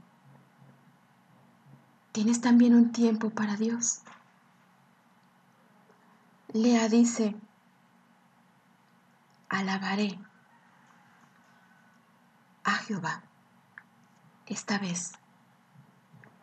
¿Tienes 2.13 2.41
también 2.41 2.77
un 2.77 2.93
tiempo 2.93 3.31
para 3.31 3.57
Dios? 3.57 4.03
Lea 6.53 6.89
dice, 6.89 7.35
alabaré 9.49 10.19
a 12.67 12.75
Jehová. 12.79 13.23
Esta 14.47 14.79
vez 14.79 15.13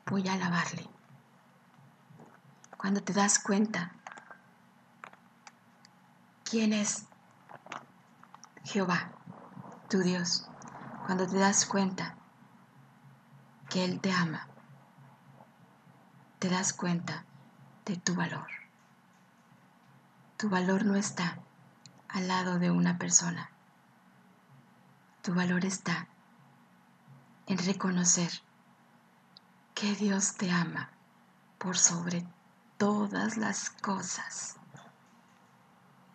voy 0.05 0.27
a 0.29 0.33
alabarle. 0.33 0.89
Cuando 2.77 3.03
te 3.03 3.11
das 3.11 3.39
cuenta 3.39 3.91
quién 6.49 6.71
es 6.71 7.05
Jehová, 8.63 9.11
tu 9.89 9.99
Dios, 9.99 10.49
cuando 11.05 11.27
te 11.27 11.37
das 11.37 11.65
cuenta 11.65 12.15
que 13.69 13.83
Él 13.83 13.99
te 13.99 14.13
ama, 14.13 14.47
te 16.39 16.49
das 16.49 16.71
cuenta 16.71 17.25
de 17.85 17.97
tu 17.97 18.15
valor. 18.15 18.47
Tu 20.37 20.49
valor 20.49 20.85
no 20.85 20.95
está 20.95 21.37
al 22.07 22.29
lado 22.29 22.59
de 22.59 22.71
una 22.71 22.97
persona. 22.97 23.49
Tu 25.21 25.33
valor 25.33 25.65
está 25.65 26.07
en 27.47 27.57
reconocer 27.57 28.31
que 29.73 29.95
Dios 29.95 30.35
te 30.35 30.51
ama 30.51 30.89
por 31.57 31.77
sobre 31.77 32.25
todas 32.77 33.37
las 33.37 33.69
cosas. 33.69 34.57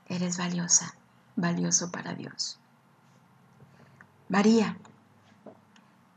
Eres 0.07 0.39
valiosa, 0.39 0.95
valioso 1.37 1.91
para 1.91 2.15
Dios. 2.15 2.59
María. 4.29 4.77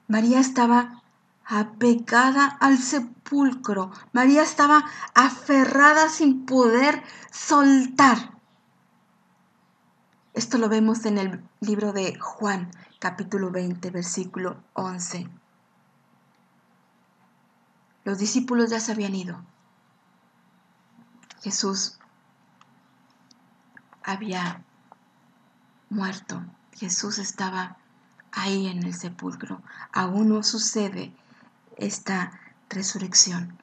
María 0.07 0.39
estaba 0.39 1.01
apegada 1.45 2.45
al 2.45 2.77
sepulcro. 2.77 3.91
María 4.13 4.43
estaba 4.43 4.83
aferrada 5.13 6.09
sin 6.09 6.45
poder 6.45 7.03
soltar. 7.31 8.40
Esto 10.33 10.57
lo 10.57 10.69
vemos 10.69 11.05
en 11.05 11.17
el 11.17 11.43
libro 11.59 11.91
de 11.91 12.17
Juan, 12.17 12.71
capítulo 12.99 13.51
20, 13.51 13.91
versículo 13.91 14.63
11. 14.73 15.29
Los 18.05 18.17
discípulos 18.17 18.69
ya 18.69 18.79
se 18.79 18.93
habían 18.93 19.13
ido. 19.13 19.43
Jesús 21.41 21.99
había 24.03 24.63
muerto. 25.89 26.41
Jesús 26.77 27.17
estaba 27.17 27.75
ahí 28.31 28.67
en 28.67 28.83
el 28.83 28.93
sepulcro. 28.93 29.61
Aún 29.91 30.29
no 30.29 30.43
sucede 30.43 31.13
esta 31.75 32.39
resurrección. 32.69 33.59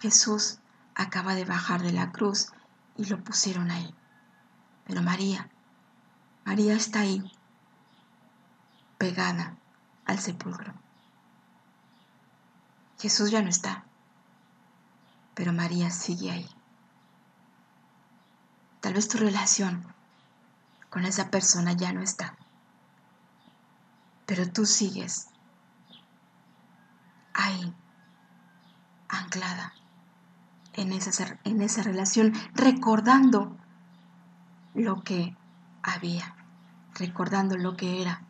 Jesús 0.00 0.58
acaba 0.96 1.36
de 1.36 1.44
bajar 1.44 1.82
de 1.82 1.92
la 1.92 2.10
cruz 2.10 2.50
y 3.02 3.06
lo 3.06 3.22
pusieron 3.22 3.70
ahí. 3.70 3.94
Pero 4.84 5.02
María 5.02 5.48
María 6.44 6.74
está 6.74 7.00
ahí, 7.00 7.22
pegada 8.98 9.56
al 10.04 10.18
sepulcro. 10.18 10.74
Jesús 12.98 13.30
ya 13.30 13.42
no 13.42 13.48
está, 13.48 13.84
pero 15.34 15.52
María 15.52 15.90
sigue 15.90 16.32
ahí. 16.32 16.48
Tal 18.80 18.94
vez 18.94 19.08
tu 19.08 19.18
relación 19.18 19.86
con 20.90 21.04
esa 21.04 21.30
persona 21.30 21.74
ya 21.74 21.92
no 21.92 22.02
está, 22.02 22.36
pero 24.26 24.50
tú 24.50 24.66
sigues 24.66 25.28
ahí, 27.34 27.72
anclada 29.08 29.72
en 30.74 30.92
esa, 30.92 31.38
en 31.44 31.60
esa 31.62 31.82
relación, 31.82 32.32
recordando 32.54 33.56
lo 34.74 35.02
que 35.02 35.36
había, 35.82 36.34
recordando 36.94 37.56
lo 37.56 37.76
que 37.76 38.02
era, 38.02 38.22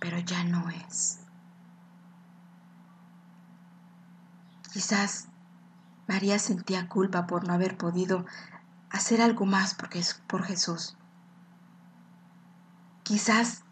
pero 0.00 0.18
ya 0.18 0.44
no 0.44 0.68
es. 0.70 1.20
Quizás 4.72 5.28
María 6.08 6.38
sentía 6.38 6.88
culpa 6.88 7.26
por 7.26 7.46
no 7.46 7.54
haber 7.54 7.76
podido 7.76 8.26
hacer 8.90 9.22
algo 9.22 9.46
más 9.46 9.74
porque 9.74 9.98
es 9.98 10.14
por 10.26 10.44
Jesús. 10.44 10.96
Quizás 13.02 13.62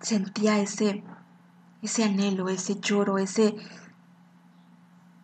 sentía 0.00 0.58
ese 0.58 1.04
ese 1.82 2.04
anhelo, 2.04 2.48
ese 2.48 2.80
lloro, 2.80 3.18
ese 3.18 3.56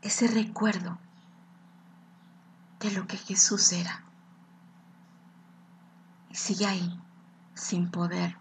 ese 0.04 0.28
recuerdo 0.28 0.98
de 2.78 2.90
lo 2.92 3.06
que 3.06 3.16
Jesús 3.16 3.72
era. 3.72 4.04
Y 6.28 6.34
sigue 6.34 6.66
ahí 6.66 7.00
sin 7.54 7.90
poder 7.90 8.36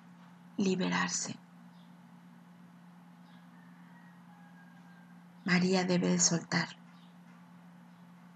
liberarse. 0.57 1.39
María 5.45 5.85
debe 5.85 6.19
soltar. 6.19 6.67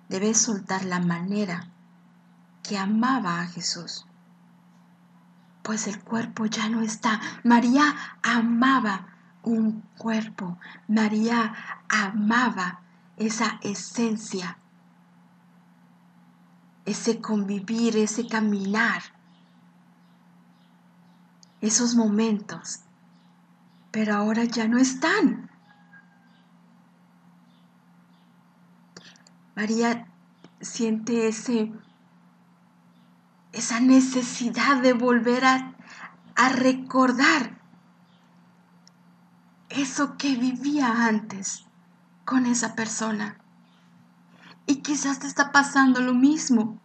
Debe 0.08 0.34
soltar 0.34 0.86
la 0.86 1.02
manera 1.02 1.68
que 2.64 2.78
amaba 2.78 3.42
a 3.42 3.48
Jesús. 3.48 4.06
Pues 5.64 5.88
el 5.88 6.02
cuerpo 6.02 6.46
ya 6.46 6.70
no 6.70 6.82
está. 6.82 7.20
María 7.44 7.94
amaba 8.24 9.08
un 9.44 9.82
cuerpo. 9.98 10.58
María 10.88 11.54
amaba 11.90 12.87
esa 13.18 13.60
esencia, 13.64 14.60
ese 16.86 17.20
convivir, 17.20 17.98
ese 17.98 18.28
caminar, 18.28 19.02
esos 21.62 21.96
momentos. 21.96 22.82
Pero 23.92 24.16
ahora 24.16 24.44
ya 24.44 24.68
no 24.68 24.78
están. 24.78 25.50
María 29.56 30.08
siente 30.62 31.28
ese, 31.28 31.74
esa 33.52 33.80
necesidad 33.80 34.82
de 34.84 34.94
volver 34.94 35.46
a, 35.46 35.76
a 36.36 36.50
recordar 36.50 37.58
eso 39.70 40.16
que 40.18 40.36
vivía 40.36 41.08
antes 41.08 41.67
con 42.28 42.46
esa 42.46 42.76
persona. 42.76 43.38
Y 44.66 44.82
quizás 44.82 45.20
te 45.20 45.28
está 45.28 45.54
pasando 45.54 46.02
lo 46.02 46.14
mismo. 46.14 46.78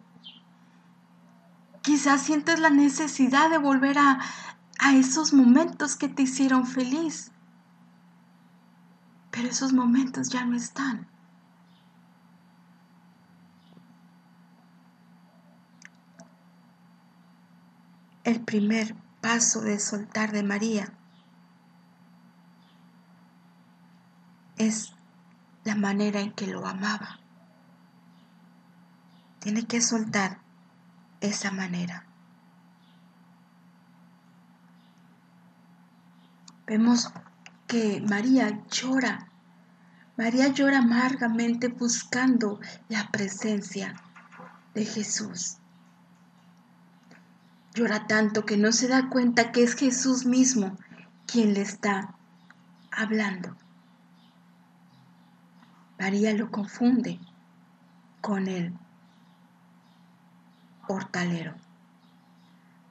Quizás 1.81 2.21
sientes 2.21 2.61
la 2.61 2.69
necesidad 2.69 3.49
de 3.49 3.57
volver 3.57 3.97
a, 3.97 4.21
a 4.79 4.95
esos 4.95 5.33
momentos 5.33 5.97
que 5.97 6.07
te 6.07 6.21
hicieron 6.21 6.65
feliz. 6.65 7.31
Pero 9.31 9.49
esos 9.49 9.73
momentos 9.73 10.29
ya 10.29 10.45
no 10.45 10.55
están. 10.55 11.07
el 18.23 18.39
primer 18.39 18.95
paso 19.19 19.59
de 19.59 19.79
soltar 19.79 20.31
de 20.31 20.43
María 20.43 20.93
es 24.57 24.93
la 25.63 25.75
manera 25.75 26.19
en 26.19 26.33
que 26.33 26.47
lo 26.47 26.65
amaba. 26.65 27.19
Tiene 29.39 29.65
que 29.65 29.81
soltar 29.81 30.39
esa 31.21 31.51
manera. 31.51 32.05
Vemos 36.65 37.11
que 37.67 38.01
María 38.07 38.63
llora. 38.69 39.27
María 40.17 40.47
llora 40.49 40.79
amargamente 40.79 41.67
buscando 41.67 42.59
la 42.87 43.09
presencia 43.11 43.95
de 44.73 44.85
Jesús. 44.85 45.57
Llora 47.73 48.05
tanto 48.07 48.45
que 48.45 48.57
no 48.57 48.71
se 48.71 48.87
da 48.87 49.09
cuenta 49.09 49.51
que 49.51 49.63
es 49.63 49.75
Jesús 49.75 50.25
mismo 50.25 50.77
quien 51.25 51.53
le 51.53 51.61
está 51.61 52.15
hablando. 52.91 53.57
María 55.99 56.33
lo 56.33 56.51
confunde 56.51 57.19
con 58.21 58.47
el 58.47 58.73
hortalero. 60.87 61.55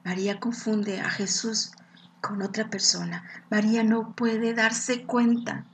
María 0.03 0.39
confunde 0.39 0.99
a 0.99 1.09
Jesús 1.09 1.71
con 2.21 2.41
otra 2.41 2.69
persona. 2.69 3.23
María 3.49 3.83
no 3.83 4.13
puede 4.13 4.53
darse 4.53 5.03
cuenta 5.03 5.65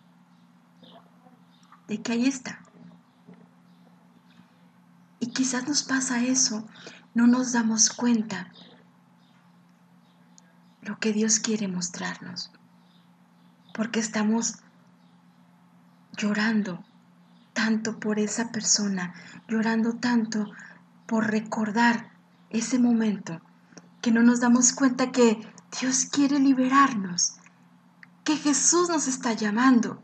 de 1.88 2.02
que 2.02 2.14
ahí 2.14 2.28
está. 2.28 2.60
Y 5.20 5.28
quizás 5.28 5.68
nos 5.68 5.84
pasa 5.84 6.24
eso, 6.24 6.66
no 7.14 7.28
nos 7.28 7.52
damos 7.52 7.90
cuenta 7.90 8.52
lo 10.82 11.00
que 11.00 11.12
Dios 11.14 11.40
quiere 11.40 11.68
mostrarnos. 11.68 12.52
Porque 13.74 14.00
estamos 14.00 14.60
llorando 16.18 16.84
tanto 17.62 18.00
por 18.00 18.20
esa 18.20 18.54
persona, 18.54 19.14
llorando 19.50 19.96
tanto 19.96 20.50
por 21.06 21.30
recordar 21.30 22.10
ese 22.50 22.80
momento, 22.80 23.42
que 24.02 24.12
no 24.12 24.24
nos 24.24 24.40
damos 24.40 24.72
cuenta 24.72 25.12
que 25.12 25.42
Dios 25.78 26.06
quiere 26.06 26.40
liberarnos, 26.40 27.34
que 28.24 28.38
Jesús 28.38 28.88
nos 28.88 29.08
está 29.10 29.34
llamando 29.34 30.02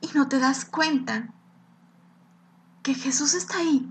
y 0.00 0.08
no 0.14 0.28
te 0.28 0.38
das 0.38 0.64
cuenta 0.64 1.28
que 2.82 2.94
Jesús 2.94 3.34
está 3.34 3.58
ahí, 3.58 3.86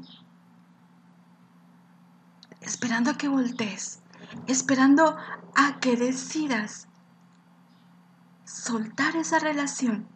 esperando 2.62 3.12
a 3.12 3.18
que 3.20 3.28
voltees, 3.28 4.00
esperando 4.48 5.16
a 5.56 5.80
que 5.80 5.96
decidas 5.96 6.88
soltar 8.44 9.16
esa 9.18 9.38
relación 9.38 10.11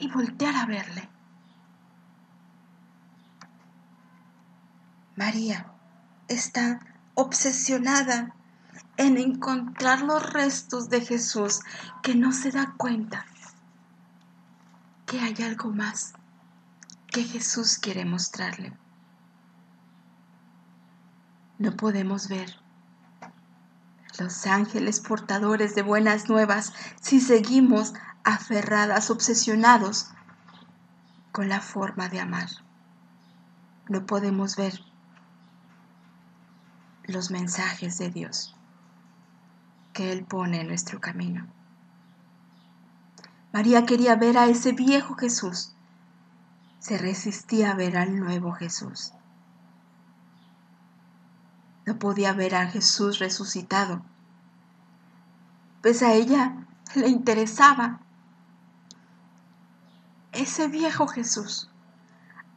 y 0.00 0.08
voltear 0.08 0.56
a 0.56 0.66
verle. 0.66 1.08
María 5.16 5.70
está 6.28 6.80
obsesionada 7.14 8.34
en 8.96 9.18
encontrar 9.18 10.02
los 10.02 10.32
restos 10.32 10.88
de 10.88 11.02
Jesús 11.02 11.60
que 12.02 12.14
no 12.14 12.32
se 12.32 12.50
da 12.50 12.74
cuenta 12.76 13.26
que 15.06 15.20
hay 15.20 15.34
algo 15.42 15.70
más 15.70 16.14
que 17.08 17.24
Jesús 17.24 17.78
quiere 17.78 18.04
mostrarle. 18.04 18.72
No 21.58 21.76
podemos 21.76 22.28
ver 22.28 22.56
los 24.18 24.46
ángeles 24.46 25.00
portadores 25.00 25.74
de 25.74 25.82
buenas 25.82 26.28
nuevas 26.28 26.72
si 27.00 27.20
seguimos 27.20 27.92
aferradas, 28.34 29.10
obsesionados 29.10 30.10
con 31.32 31.48
la 31.48 31.60
forma 31.60 32.08
de 32.08 32.20
amar. 32.20 32.48
No 33.88 34.06
podemos 34.06 34.56
ver 34.56 34.80
los 37.04 37.30
mensajes 37.30 37.98
de 37.98 38.10
Dios 38.10 38.56
que 39.92 40.12
Él 40.12 40.24
pone 40.24 40.60
en 40.60 40.68
nuestro 40.68 41.00
camino. 41.00 41.46
María 43.52 43.84
quería 43.84 44.14
ver 44.14 44.38
a 44.38 44.46
ese 44.46 44.72
viejo 44.72 45.16
Jesús, 45.16 45.72
se 46.78 46.98
resistía 46.98 47.72
a 47.72 47.74
ver 47.74 47.96
al 47.96 48.18
nuevo 48.18 48.52
Jesús. 48.52 49.12
No 51.84 51.98
podía 51.98 52.32
ver 52.32 52.54
a 52.54 52.68
Jesús 52.68 53.18
resucitado, 53.18 54.02
pues 55.82 56.02
a 56.02 56.12
ella 56.12 56.54
le 56.94 57.08
interesaba 57.08 58.00
ese 60.32 60.68
viejo 60.68 61.06
Jesús. 61.08 61.70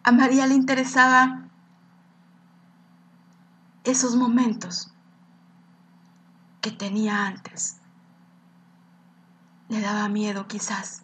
A 0.04 0.12
María 0.12 0.48
le 0.48 0.56
interesaba 0.56 1.48
esos 3.84 4.16
momentos 4.16 4.94
que 6.62 6.72
tenía 6.72 7.26
antes. 7.26 7.80
Le 9.70 9.82
daba 9.82 10.08
miedo 10.10 10.48
quizás 10.48 11.04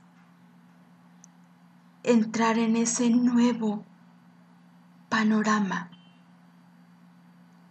entrar 2.03 2.57
en 2.57 2.75
ese 2.75 3.09
nuevo 3.09 3.85
panorama 5.09 5.89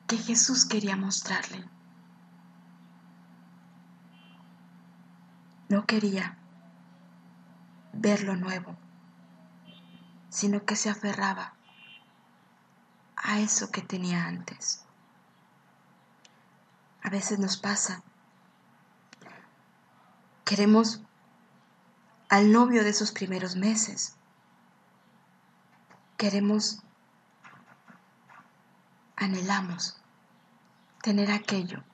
que 0.06 0.16
Jesús 0.16 0.64
quería 0.64 0.96
mostrarle. 0.96 1.64
No 5.68 5.84
quería 5.84 6.38
ver 7.92 8.22
lo 8.22 8.36
nuevo 8.36 8.76
sino 10.30 10.64
que 10.64 10.76
se 10.76 10.90
aferraba 10.90 11.54
a 13.16 13.40
eso 13.40 13.70
que 13.70 13.82
tenía 13.82 14.26
antes. 14.26 14.84
A 17.02 17.10
veces 17.10 17.38
nos 17.38 17.56
pasa. 17.56 18.02
Queremos 20.44 21.02
al 22.28 22.52
novio 22.52 22.84
de 22.84 22.92
sus 22.92 23.12
primeros 23.12 23.56
meses. 23.56 24.16
Queremos, 26.16 26.82
anhelamos 29.16 30.00
tener 31.02 31.30
aquello 31.30 31.84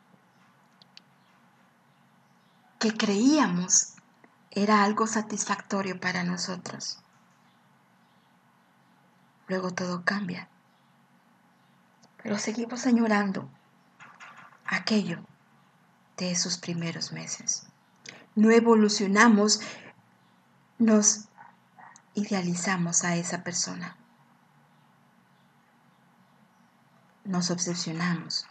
que 2.78 2.96
creíamos 2.96 3.94
era 4.50 4.82
algo 4.82 5.06
satisfactorio 5.06 5.98
para 6.00 6.24
nosotros. 6.24 7.03
Luego 9.48 9.72
todo 9.72 10.04
cambia. 10.04 10.48
Pero 12.22 12.38
seguimos 12.38 12.86
añorando 12.86 13.48
aquello 14.64 15.18
de 16.16 16.30
esos 16.30 16.58
primeros 16.58 17.12
meses. 17.12 17.66
No 18.34 18.50
evolucionamos, 18.50 19.60
nos 20.78 21.28
idealizamos 22.14 23.04
a 23.04 23.16
esa 23.16 23.42
persona. 23.42 23.96
Nos 27.24 27.50
obsesionamos 27.50 28.46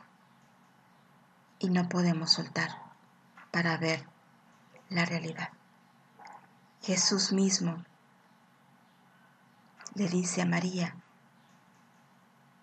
y 1.60 1.70
no 1.70 1.88
podemos 1.90 2.32
soltar 2.32 2.70
para 3.52 3.78
ver 3.78 4.06
la 4.90 5.06
realidad. 5.06 5.50
Jesús 6.82 7.32
mismo 7.32 7.84
le 9.96 10.08
dice 10.08 10.42
a 10.42 10.46
María, 10.46 10.96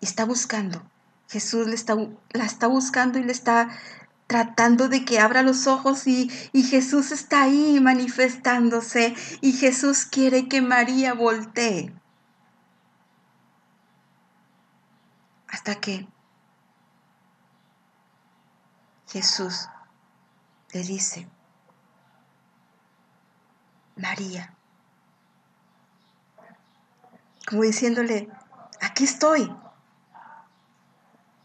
está 0.01 0.25
buscando, 0.25 0.83
Jesús 1.29 1.67
le 1.67 1.75
está, 1.75 1.95
la 2.33 2.45
está 2.45 2.67
buscando 2.67 3.19
y 3.19 3.23
le 3.23 3.31
está 3.31 3.69
tratando 4.27 4.87
de 4.87 5.03
que 5.03 5.19
abra 5.19 5.43
los 5.43 5.67
ojos 5.67 6.07
y, 6.07 6.31
y 6.53 6.63
Jesús 6.63 7.11
está 7.11 7.43
ahí 7.43 7.79
manifestándose 7.81 9.13
y 9.41 9.53
Jesús 9.53 10.05
quiere 10.05 10.47
que 10.47 10.61
María 10.61 11.13
voltee. 11.13 11.93
Hasta 15.49 15.75
que 15.75 16.07
Jesús 19.09 19.67
le 20.71 20.83
dice, 20.83 21.27
María, 23.97 24.55
como 27.47 27.63
diciéndole, 27.63 28.29
aquí 28.81 29.03
estoy, 29.03 29.53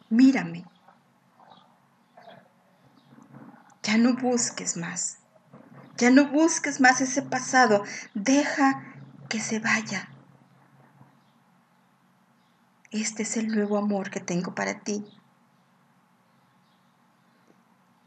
mírame, 0.08 0.64
ya 3.82 3.98
no 3.98 4.14
busques 4.14 4.76
más, 4.76 5.18
ya 5.96 6.10
no 6.10 6.28
busques 6.28 6.80
más 6.80 7.00
ese 7.00 7.22
pasado, 7.22 7.82
deja 8.14 8.82
que 9.28 9.40
se 9.40 9.58
vaya. 9.58 10.10
Este 12.90 13.24
es 13.24 13.36
el 13.36 13.48
nuevo 13.48 13.76
amor 13.76 14.10
que 14.10 14.20
tengo 14.20 14.54
para 14.54 14.80
ti. 14.80 15.04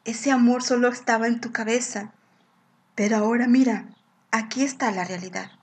Ese 0.06 0.32
amor 0.32 0.64
solo 0.64 0.88
estaba 0.88 1.28
en 1.28 1.42
tu 1.42 1.52
cabeza, 1.52 2.14
pero 2.96 3.18
ahora 3.18 3.48
mira, 3.48 3.90
aquí 4.32 4.64
está 4.64 4.92
la 4.92 5.04
realidad. 5.04 5.59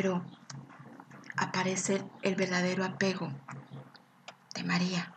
Pero 0.00 0.22
aparece 1.36 2.04
el 2.22 2.36
verdadero 2.36 2.84
apego 2.84 3.32
de 4.54 4.62
María. 4.62 5.12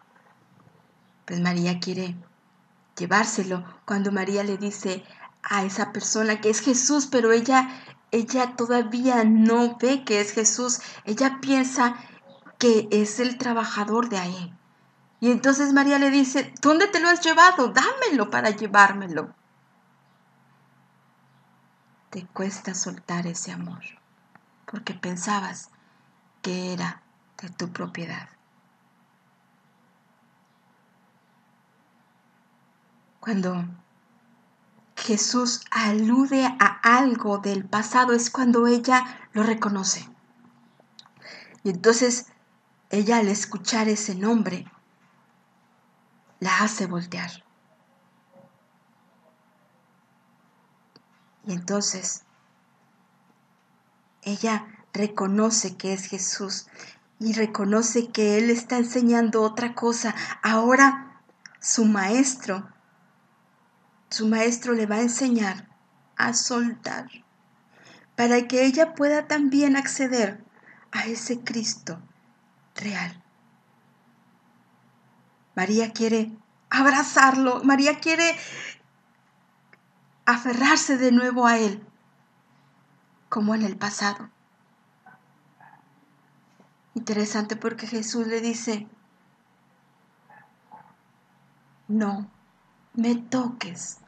Pues 1.23 1.39
María 1.39 1.79
quiere 1.79 2.15
llevárselo 2.97 3.63
cuando 3.85 4.11
María 4.11 4.43
le 4.43 4.57
dice 4.57 5.03
a 5.43 5.63
esa 5.65 5.91
persona 5.93 6.41
que 6.41 6.49
es 6.49 6.61
Jesús, 6.61 7.05
pero 7.05 7.31
ella 7.31 7.69
ella 8.09 8.55
todavía 8.55 9.23
no 9.23 9.77
ve 9.77 10.03
que 10.03 10.19
es 10.19 10.31
Jesús, 10.31 10.79
ella 11.05 11.37
piensa 11.41 11.97
que 12.57 12.87
es 12.89 13.19
el 13.19 13.37
trabajador 13.37 14.09
de 14.09 14.17
ahí. 14.17 14.51
Y 15.19 15.29
entonces 15.29 15.73
María 15.73 15.99
le 15.99 16.09
dice, 16.09 16.55
¿dónde 16.59 16.87
te 16.87 16.99
lo 16.99 17.07
has 17.07 17.21
llevado? 17.23 17.67
Dámelo 17.67 18.31
para 18.31 18.49
llevármelo. 18.49 19.31
Te 22.09 22.25
cuesta 22.25 22.73
soltar 22.73 23.27
ese 23.27 23.51
amor, 23.51 24.00
porque 24.71 24.93
pensabas 24.93 25.69
que 26.41 26.73
era 26.73 27.01
de 27.41 27.49
tu 27.49 27.71
propiedad. 27.71 28.29
Cuando 33.19 33.65
Jesús 34.95 35.61
alude 35.69 36.45
a 36.45 36.97
algo 36.97 37.37
del 37.37 37.65
pasado 37.65 38.13
es 38.13 38.31
cuando 38.31 38.65
ella 38.65 39.27
lo 39.33 39.43
reconoce. 39.43 40.09
Y 41.63 41.69
entonces 41.69 42.27
ella 42.89 43.17
al 43.17 43.27
escuchar 43.27 43.89
ese 43.89 44.15
nombre 44.15 44.65
la 46.39 46.63
hace 46.63 46.87
voltear. 46.87 47.43
Y 51.45 51.53
entonces 51.53 52.23
ella 54.23 54.67
reconoce 54.93 55.77
que 55.77 55.93
es 55.93 56.05
Jesús 56.05 56.67
y 57.19 57.33
reconoce 57.33 58.09
que 58.09 58.37
Él 58.37 58.49
está 58.49 58.77
enseñando 58.77 59.41
otra 59.41 59.73
cosa. 59.75 60.15
Ahora 60.41 61.21
su 61.59 61.85
maestro, 61.85 62.67
su 64.09 64.27
maestro 64.27 64.73
le 64.73 64.85
va 64.85 64.95
a 64.95 65.01
enseñar 65.01 65.67
a 66.17 66.33
soltar 66.33 67.09
para 68.15 68.47
que 68.47 68.65
ella 68.65 68.93
pueda 68.93 69.27
también 69.27 69.75
acceder 69.75 70.43
a 70.91 71.05
ese 71.05 71.39
Cristo 71.39 72.01
real. 72.75 73.23
María 75.55 75.91
quiere 75.91 76.31
abrazarlo, 76.69 77.63
María 77.63 77.99
quiere 77.99 78.35
aferrarse 80.25 80.97
de 80.97 81.11
nuevo 81.11 81.45
a 81.45 81.57
Él, 81.57 81.85
como 83.31 83.55
en 83.55 83.61
el 83.61 83.77
pasado. 83.77 84.29
Interesante 86.95 87.55
porque 87.55 87.87
Jesús 87.87 88.27
le 88.27 88.41
dice, 88.41 88.89
no 91.87 92.29
me 92.93 93.15
toques. 93.15 93.99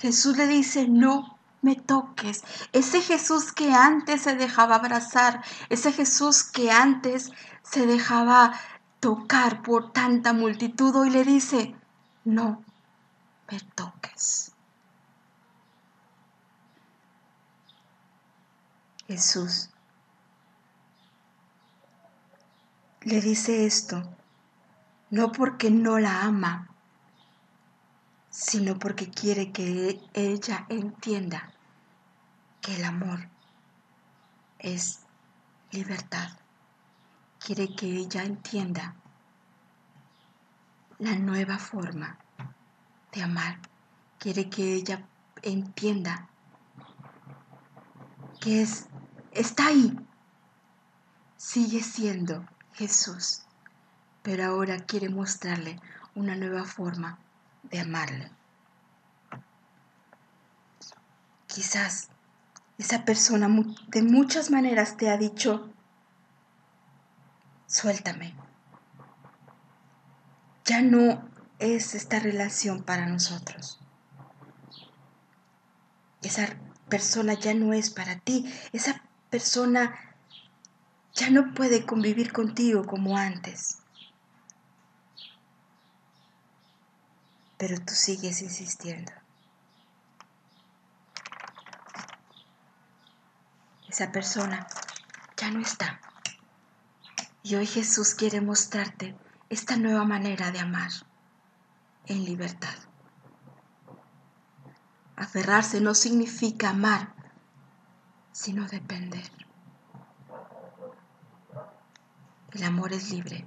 Jesús 0.00 0.36
le 0.36 0.48
dice, 0.48 0.88
no 0.88 1.38
me 1.60 1.76
toques. 1.76 2.42
Ese 2.72 3.00
Jesús 3.00 3.52
que 3.52 3.72
antes 3.72 4.22
se 4.22 4.34
dejaba 4.34 4.74
abrazar, 4.74 5.44
ese 5.68 5.92
Jesús 5.92 6.42
que 6.42 6.72
antes 6.72 7.30
se 7.62 7.86
dejaba 7.86 8.58
tocar 8.98 9.62
por 9.62 9.92
tanta 9.92 10.32
multitud, 10.32 10.96
hoy 10.96 11.10
le 11.10 11.22
dice, 11.22 11.76
no 12.24 12.60
me 13.48 13.60
toques. 13.76 14.51
Jesús 19.12 19.70
le 23.02 23.20
dice 23.20 23.66
esto, 23.66 24.02
no 25.10 25.32
porque 25.32 25.70
no 25.70 25.98
la 25.98 26.22
ama, 26.22 26.68
sino 28.30 28.78
porque 28.78 29.10
quiere 29.10 29.52
que 29.52 30.00
ella 30.14 30.66
entienda 30.68 31.52
que 32.60 32.76
el 32.76 32.84
amor 32.84 33.28
es 34.58 35.00
libertad 35.72 36.30
quiere 37.44 37.74
que 37.74 37.86
ella 37.86 38.22
entienda 38.22 38.94
la 40.98 41.16
nueva 41.16 41.58
forma 41.58 42.16
de 43.12 43.22
amar. 43.22 43.58
Quiere 44.18 44.48
que 44.48 44.74
ella 44.74 45.04
entienda 45.42 46.28
que 48.40 48.62
es, 48.62 48.86
está 49.32 49.66
ahí. 49.68 49.98
Sigue 51.36 51.82
siendo 51.82 52.46
Jesús, 52.74 53.42
pero 54.22 54.44
ahora 54.44 54.78
quiere 54.78 55.08
mostrarle 55.08 55.80
una 56.14 56.36
nueva 56.36 56.64
forma 56.64 57.18
de 57.64 57.80
amarle. 57.80 58.30
Quizás 61.46 62.08
esa 62.78 63.04
persona 63.04 63.48
de 63.88 64.02
muchas 64.02 64.50
maneras 64.50 64.96
te 64.96 65.10
ha 65.10 65.16
dicho, 65.16 65.70
suéltame. 67.66 68.34
Ya 70.64 70.80
no 70.80 71.28
es 71.58 71.94
esta 71.94 72.18
relación 72.20 72.82
para 72.82 73.06
nosotros. 73.06 73.80
Esa 76.22 76.56
persona 76.88 77.34
ya 77.34 77.52
no 77.52 77.72
es 77.72 77.90
para 77.90 78.16
ti. 78.16 78.52
Esa 78.72 79.02
persona 79.32 79.98
ya 81.14 81.30
no 81.30 81.54
puede 81.54 81.86
convivir 81.86 82.34
contigo 82.34 82.84
como 82.84 83.16
antes. 83.16 83.78
Pero 87.56 87.78
tú 87.78 87.94
sigues 87.94 88.42
insistiendo. 88.42 89.10
Esa 93.88 94.12
persona 94.12 94.66
ya 95.38 95.50
no 95.50 95.60
está. 95.60 95.98
Y 97.42 97.54
hoy 97.54 97.66
Jesús 97.66 98.14
quiere 98.14 98.42
mostrarte 98.42 99.16
esta 99.48 99.76
nueva 99.76 100.04
manera 100.04 100.50
de 100.50 100.58
amar 100.58 100.90
en 102.04 102.26
libertad. 102.26 102.76
Aferrarse 105.16 105.80
no 105.80 105.94
significa 105.94 106.68
amar, 106.68 107.21
sino 108.32 108.66
depender. 108.66 109.30
El 112.52 112.64
amor 112.64 112.92
es 112.92 113.10
libre. 113.10 113.46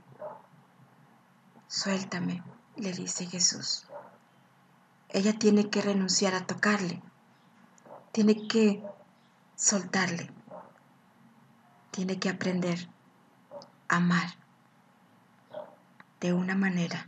Suéltame, 1.67 2.43
le 2.75 2.91
dice 2.93 3.25
Jesús. 3.25 3.87
Ella 5.09 5.37
tiene 5.37 5.69
que 5.69 5.81
renunciar 5.81 6.33
a 6.35 6.45
tocarle. 6.45 7.01
Tiene 8.11 8.47
que 8.47 8.83
soltarle. 9.55 10.31
Tiene 11.91 12.19
que 12.19 12.29
aprender 12.29 12.89
a 13.87 13.97
amar 13.97 14.35
de 16.19 16.33
una 16.33 16.55
manera 16.55 17.07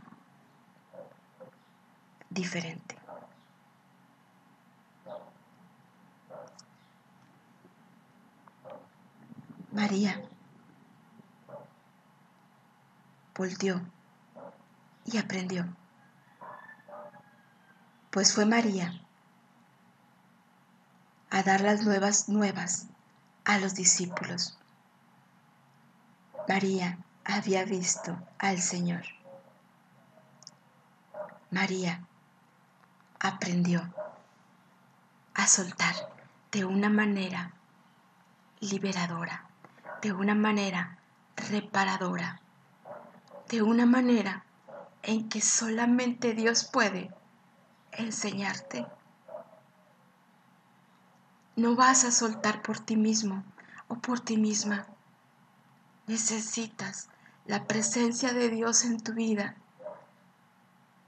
diferente. 2.30 2.97
María 9.72 10.22
volteó 13.36 13.80
y 15.04 15.18
aprendió. 15.18 15.66
Pues 18.10 18.34
fue 18.34 18.46
María 18.46 19.00
a 21.30 21.42
dar 21.42 21.60
las 21.60 21.82
nuevas 21.82 22.28
nuevas 22.28 22.86
a 23.44 23.58
los 23.58 23.74
discípulos. 23.74 24.58
María 26.48 26.98
había 27.24 27.64
visto 27.64 28.18
al 28.38 28.60
Señor. 28.60 29.04
María 31.50 32.06
aprendió 33.20 33.82
a 35.34 35.46
soltar 35.46 35.94
de 36.52 36.64
una 36.64 36.88
manera 36.88 37.52
liberadora, 38.60 39.47
de 40.02 40.12
una 40.12 40.34
manera 40.34 40.98
reparadora 41.36 42.40
de 43.48 43.62
una 43.62 43.86
manera 43.86 44.44
en 45.02 45.28
que 45.28 45.40
solamente 45.40 46.34
Dios 46.34 46.64
puede 46.64 47.10
enseñarte. 47.92 48.86
No 51.56 51.74
vas 51.74 52.04
a 52.04 52.12
soltar 52.12 52.62
por 52.62 52.78
ti 52.78 52.96
mismo 52.96 53.42
o 53.88 53.96
por 53.96 54.20
ti 54.20 54.36
misma. 54.36 54.86
Necesitas 56.06 57.08
la 57.46 57.66
presencia 57.66 58.32
de 58.32 58.50
Dios 58.50 58.84
en 58.84 59.00
tu 59.00 59.14
vida 59.14 59.56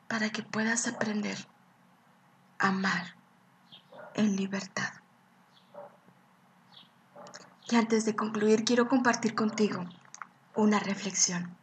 para 0.08 0.30
que 0.30 0.42
puedas 0.42 0.88
aprender 0.88 1.46
a 2.58 2.68
amar 2.68 3.14
en 4.14 4.34
libertad. 4.36 4.99
Y 7.70 7.76
antes 7.76 8.04
de 8.04 8.16
concluir, 8.16 8.64
quiero 8.64 8.88
compartir 8.88 9.36
contigo 9.36 9.84
una 10.56 10.80
reflexión. 10.80 11.56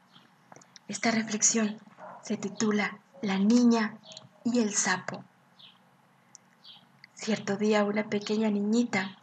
Esta 0.88 1.12
reflexión 1.12 1.78
se 2.24 2.38
titula 2.38 3.00
La 3.22 3.38
niña 3.38 3.98
y 4.46 4.60
el 4.60 4.74
sapo. 4.74 5.26
Cierto 7.14 7.58
día 7.58 7.84
una 7.84 8.06
pequeña 8.06 8.50
niñita 8.50 9.18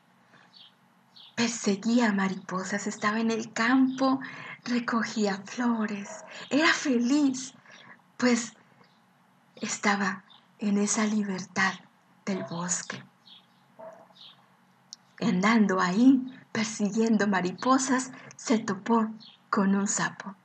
perseguía 1.34 2.12
mariposas, 2.12 2.86
estaba 2.86 3.18
en 3.18 3.30
el 3.30 3.52
campo, 3.52 4.20
recogía 4.64 5.42
flores, 5.46 6.24
era 6.50 6.68
feliz, 6.68 7.54
pues 8.18 8.52
estaba 9.56 10.24
en 10.58 10.76
esa 10.76 11.06
libertad 11.06 11.72
del 12.26 12.44
bosque. 12.44 13.02
Andando 15.20 15.80
ahí, 15.80 16.22
persiguiendo 16.54 17.26
mariposas, 17.26 18.12
se 18.36 18.60
topó 18.60 19.08
con 19.50 19.74
un 19.74 19.88
sapo 19.88 20.36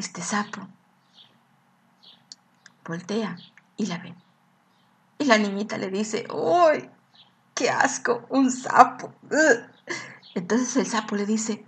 este 0.00 0.22
sapo. 0.22 0.66
Voltea 2.86 3.36
y 3.76 3.86
la 3.86 3.98
ve. 3.98 4.14
Y 5.18 5.26
la 5.26 5.36
niñita 5.36 5.76
le 5.76 5.90
dice, 5.90 6.26
¡Uy! 6.32 6.88
¡Qué 7.54 7.68
asco! 7.68 8.24
¡Un 8.30 8.50
sapo! 8.50 9.12
Entonces 10.34 10.74
el 10.76 10.86
sapo 10.86 11.16
le 11.16 11.26
dice, 11.26 11.66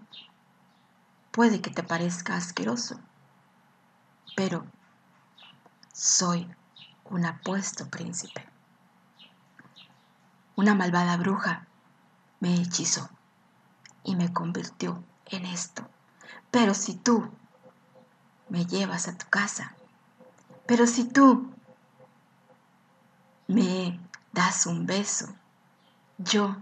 puede 1.30 1.60
que 1.60 1.70
te 1.70 1.82
parezca 1.82 2.36
asqueroso, 2.36 2.98
pero 4.34 4.64
soy 5.92 6.48
un 7.04 7.26
apuesto 7.26 7.90
príncipe. 7.90 8.46
Una 10.56 10.74
malvada 10.74 11.18
bruja 11.18 11.66
me 12.42 12.60
hechizó 12.60 13.08
y 14.02 14.16
me 14.16 14.32
convirtió 14.32 15.04
en 15.26 15.46
esto. 15.46 15.88
Pero 16.50 16.74
si 16.74 16.96
tú 16.96 17.30
me 18.48 18.66
llevas 18.66 19.06
a 19.06 19.16
tu 19.16 19.26
casa. 19.30 19.74
Pero 20.66 20.86
si 20.86 21.04
tú 21.04 21.54
me 23.46 23.98
das 24.32 24.66
un 24.66 24.84
beso, 24.84 25.34
yo 26.18 26.56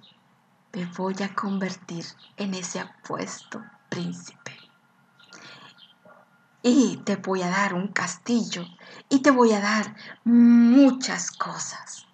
me 0.73 0.85
voy 0.85 1.17
a 1.23 1.35
convertir 1.35 2.05
en 2.37 2.53
ese 2.55 2.79
apuesto 2.79 3.65
príncipe. 3.89 4.57
Y 6.63 6.99
te 6.99 7.17
voy 7.17 7.43
a 7.43 7.49
dar 7.49 7.73
un 7.73 7.89
castillo 7.89 8.65
y 9.09 9.23
te 9.23 9.31
voy 9.31 9.53
a 9.53 9.61
dar 9.61 9.97
muchas 10.25 11.31
cosas. 11.31 12.07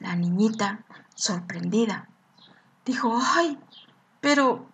La 0.00 0.16
niñita, 0.16 0.84
sorprendida, 1.14 2.08
dijo, 2.84 3.18
ay, 3.20 3.58
pero, 4.20 4.66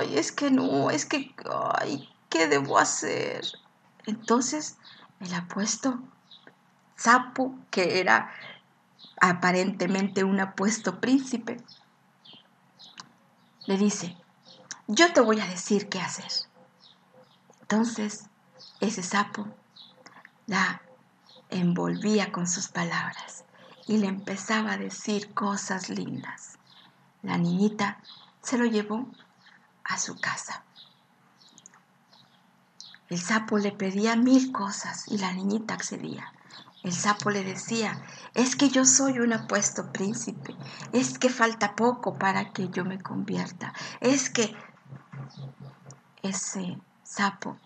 ay, 0.00 0.18
es 0.18 0.32
que 0.32 0.50
no, 0.50 0.90
es 0.90 1.06
que, 1.06 1.34
ay, 1.78 2.08
¿qué 2.28 2.48
debo 2.48 2.78
hacer? 2.78 3.44
Entonces 4.06 4.76
el 5.20 5.32
apuesto 5.34 5.98
sapo, 6.96 7.54
que 7.70 8.00
era 8.00 8.30
aparentemente 9.20 10.24
un 10.24 10.40
apuesto 10.40 11.00
príncipe, 11.00 11.58
le 13.66 13.78
dice, 13.78 14.16
yo 14.86 15.12
te 15.12 15.20
voy 15.20 15.40
a 15.40 15.46
decir 15.46 15.88
qué 15.88 16.00
hacer. 16.00 16.30
Entonces 17.62 18.26
ese 18.80 19.02
sapo 19.02 19.46
la 20.46 20.82
envolvía 21.50 22.32
con 22.32 22.46
sus 22.46 22.68
palabras 22.68 23.44
y 23.86 23.98
le 23.98 24.08
empezaba 24.08 24.72
a 24.72 24.78
decir 24.78 25.32
cosas 25.32 25.88
lindas. 25.88 26.58
La 27.24 27.38
niñita 27.38 27.98
se 28.42 28.58
lo 28.58 28.66
llevó 28.66 29.06
a 29.82 29.98
su 29.98 30.20
casa. 30.20 30.62
El 33.08 33.18
sapo 33.18 33.58
le 33.58 33.72
pedía 33.72 34.14
mil 34.14 34.52
cosas 34.52 35.08
y 35.08 35.18
la 35.18 35.32
niñita 35.32 35.74
accedía. 35.74 36.32
El 36.82 36.92
sapo 36.92 37.30
le 37.30 37.42
decía, 37.42 38.02
es 38.34 38.56
que 38.56 38.68
yo 38.68 38.84
soy 38.84 39.18
un 39.18 39.32
apuesto 39.32 39.90
príncipe, 39.90 40.54
es 40.92 41.18
que 41.18 41.30
falta 41.30 41.74
poco 41.74 42.18
para 42.18 42.52
que 42.52 42.68
yo 42.68 42.84
me 42.84 43.00
convierta, 43.00 43.72
es 44.00 44.28
que 44.28 44.54
ese 46.22 46.78
sapo 47.02 47.56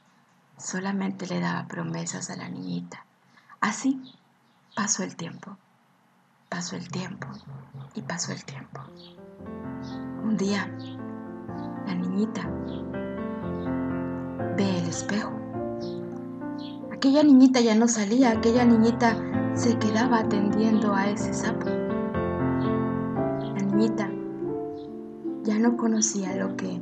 solamente 0.57 1.27
le 1.27 1.41
daba 1.41 1.67
promesas 1.67 2.31
a 2.31 2.37
la 2.37 2.49
niñita. 2.49 3.05
Así 3.61 4.01
pasó 4.77 5.03
el 5.03 5.17
tiempo, 5.17 5.57
pasó 6.49 6.77
el 6.77 6.89
tiempo 6.89 7.27
y 7.95 8.03
pasó 8.03 8.31
el 8.31 8.45
tiempo. 8.45 8.83
Un 10.29 10.37
día, 10.37 10.71
la 11.87 11.95
niñita 11.95 12.43
ve 14.59 14.79
el 14.79 14.87
espejo. 14.87 15.33
Aquella 16.93 17.23
niñita 17.23 17.63
ya 17.63 17.75
no 17.75 17.89
salía, 17.89 18.33
aquella 18.33 18.67
niñita 18.67 19.17
se 19.55 19.79
quedaba 19.79 20.19
atendiendo 20.19 20.93
a 20.93 21.09
ese 21.09 21.33
sapo. 21.33 21.65
La 23.41 23.63
niñita 23.65 24.11
ya 25.45 25.59
no 25.59 25.79
conocía 25.79 26.37
lo 26.37 26.55
que 26.59 26.79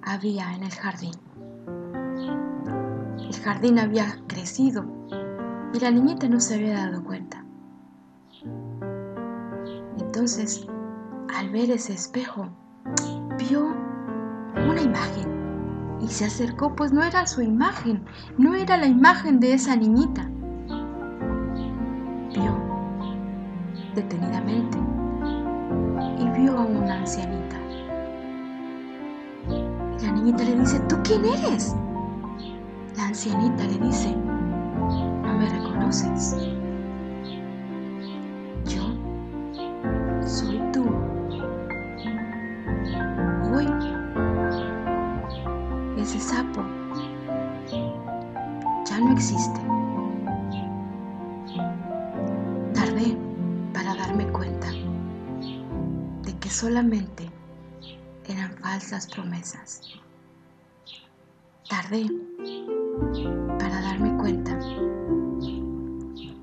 había 0.00 0.54
en 0.54 0.62
el 0.62 0.72
jardín. 0.72 1.12
El 3.18 3.36
jardín 3.44 3.78
había 3.78 4.06
crecido 4.26 4.86
y 5.74 5.80
la 5.80 5.90
niñita 5.90 6.30
no 6.30 6.40
se 6.40 6.54
había 6.54 6.86
dado 6.86 7.04
cuenta. 7.04 7.44
Entonces, 9.98 10.66
al 11.28 11.50
ver 11.50 11.70
ese 11.70 11.92
espejo, 11.92 12.48
vio 13.38 13.74
una 14.56 14.80
imagen. 14.80 15.98
Y 16.00 16.08
se 16.08 16.26
acercó, 16.26 16.74
pues 16.76 16.92
no 16.92 17.02
era 17.02 17.26
su 17.26 17.42
imagen, 17.42 18.04
no 18.38 18.54
era 18.54 18.76
la 18.76 18.86
imagen 18.86 19.40
de 19.40 19.54
esa 19.54 19.74
niñita. 19.76 20.28
Vio 22.34 22.56
detenidamente 23.94 24.78
y 26.18 26.28
vio 26.38 26.58
a 26.58 26.64
una 26.64 26.98
ancianita. 26.98 27.56
La 30.02 30.12
niñita 30.12 30.44
le 30.44 30.56
dice, 30.60 30.78
¿tú 30.88 30.96
quién 31.02 31.24
eres? 31.24 31.74
La 32.96 33.06
ancianita 33.06 33.64
le 33.64 33.78
dice, 33.78 34.14
no 34.14 35.38
me 35.38 35.48
reconoces. 35.48 36.36
Falsas 58.86 59.06
promesas. 59.08 59.80
Tardé 61.68 62.06
para 63.58 63.80
darme 63.80 64.16
cuenta 64.16 64.56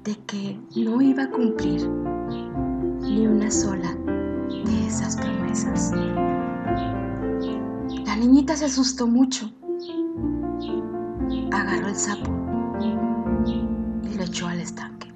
de 0.03 0.15
que 0.27 0.59
no 0.75 1.01
iba 1.01 1.23
a 1.23 1.29
cumplir 1.29 1.87
ni 2.99 3.27
una 3.27 3.49
sola 3.49 3.95
de 4.65 4.87
esas 4.87 5.15
promesas. 5.15 5.93
La 8.05 8.15
niñita 8.17 8.57
se 8.57 8.65
asustó 8.65 9.07
mucho. 9.07 9.49
Agarró 11.53 11.87
el 11.87 11.95
sapo 11.95 12.29
y 14.03 14.17
lo 14.17 14.23
echó 14.23 14.47
al 14.47 14.59
estanque. 14.59 15.07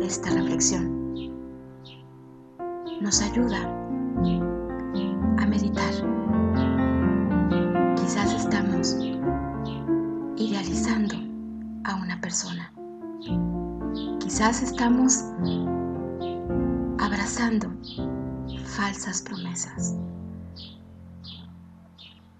Esta 0.00 0.30
reflexión 0.30 0.89
nos 3.00 3.22
ayuda 3.22 3.58
a 5.38 5.46
meditar. 5.46 5.92
Quizás 7.96 8.34
estamos 8.34 8.96
idealizando 10.36 11.16
a 11.84 11.94
una 11.96 12.20
persona. 12.20 12.72
Quizás 14.20 14.62
estamos 14.62 15.24
abrazando 16.98 17.72
falsas 18.64 19.22
promesas. 19.22 19.96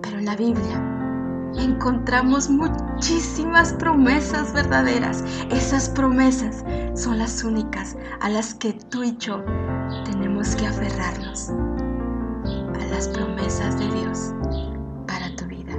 Pero 0.02 0.18
en 0.18 0.26
la 0.26 0.36
Biblia 0.36 1.00
encontramos 1.56 2.48
muchísimas 2.50 3.72
promesas 3.74 4.52
verdaderas. 4.52 5.24
Esas 5.50 5.88
promesas 5.88 6.64
son 6.94 7.18
las 7.18 7.42
únicas 7.44 7.96
a 8.20 8.28
las 8.28 8.54
que 8.54 8.74
tú 8.74 9.02
y 9.02 9.16
yo 9.16 9.42
tenemos 10.05 10.55
que 10.57 10.66
aferrarnos. 10.66 11.51
A 12.74 12.86
las 12.91 13.09
promesas 13.09 13.78
de 13.78 13.86
Dios 13.93 14.32
para 15.07 15.34
tu 15.36 15.45
vida. 15.47 15.76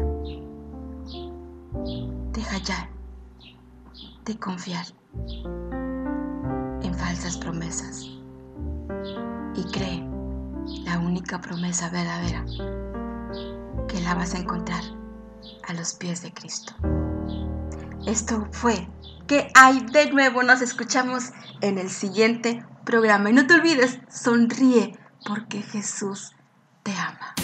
Deja 2.32 2.58
ya 2.60 2.90
de 4.26 4.38
confiar 4.38 4.86
en 6.84 6.94
falsas 6.94 7.38
promesas 7.38 8.08
y 9.56 9.64
cree 9.72 10.04
la 10.86 11.00
única 11.00 11.42
promesa 11.42 11.90
verdadera 11.90 12.46
que 13.88 14.02
la 14.02 14.16
vas 14.16 14.34
a 14.36 14.40
encontrar 14.40 14.84
a 15.68 15.74
los 15.74 15.94
pies 15.94 16.22
de 16.22 16.34
Cristo. 16.34 16.74
Esto 18.06 18.48
fue 18.52 18.88
que 19.28 19.52
hay 19.54 19.82
de 19.92 20.12
nuevo? 20.12 20.44
Nos 20.44 20.62
escuchamos 20.62 21.32
en 21.62 21.78
el 21.78 21.90
siguiente 21.90 22.66
programa. 22.84 23.30
Y 23.30 23.34
no 23.34 23.46
te 23.46 23.54
olvides, 23.54 24.00
sonríe 24.10 24.98
porque 25.26 25.62
Jesús 25.62 26.32
te 26.84 26.92
ama. 26.94 27.36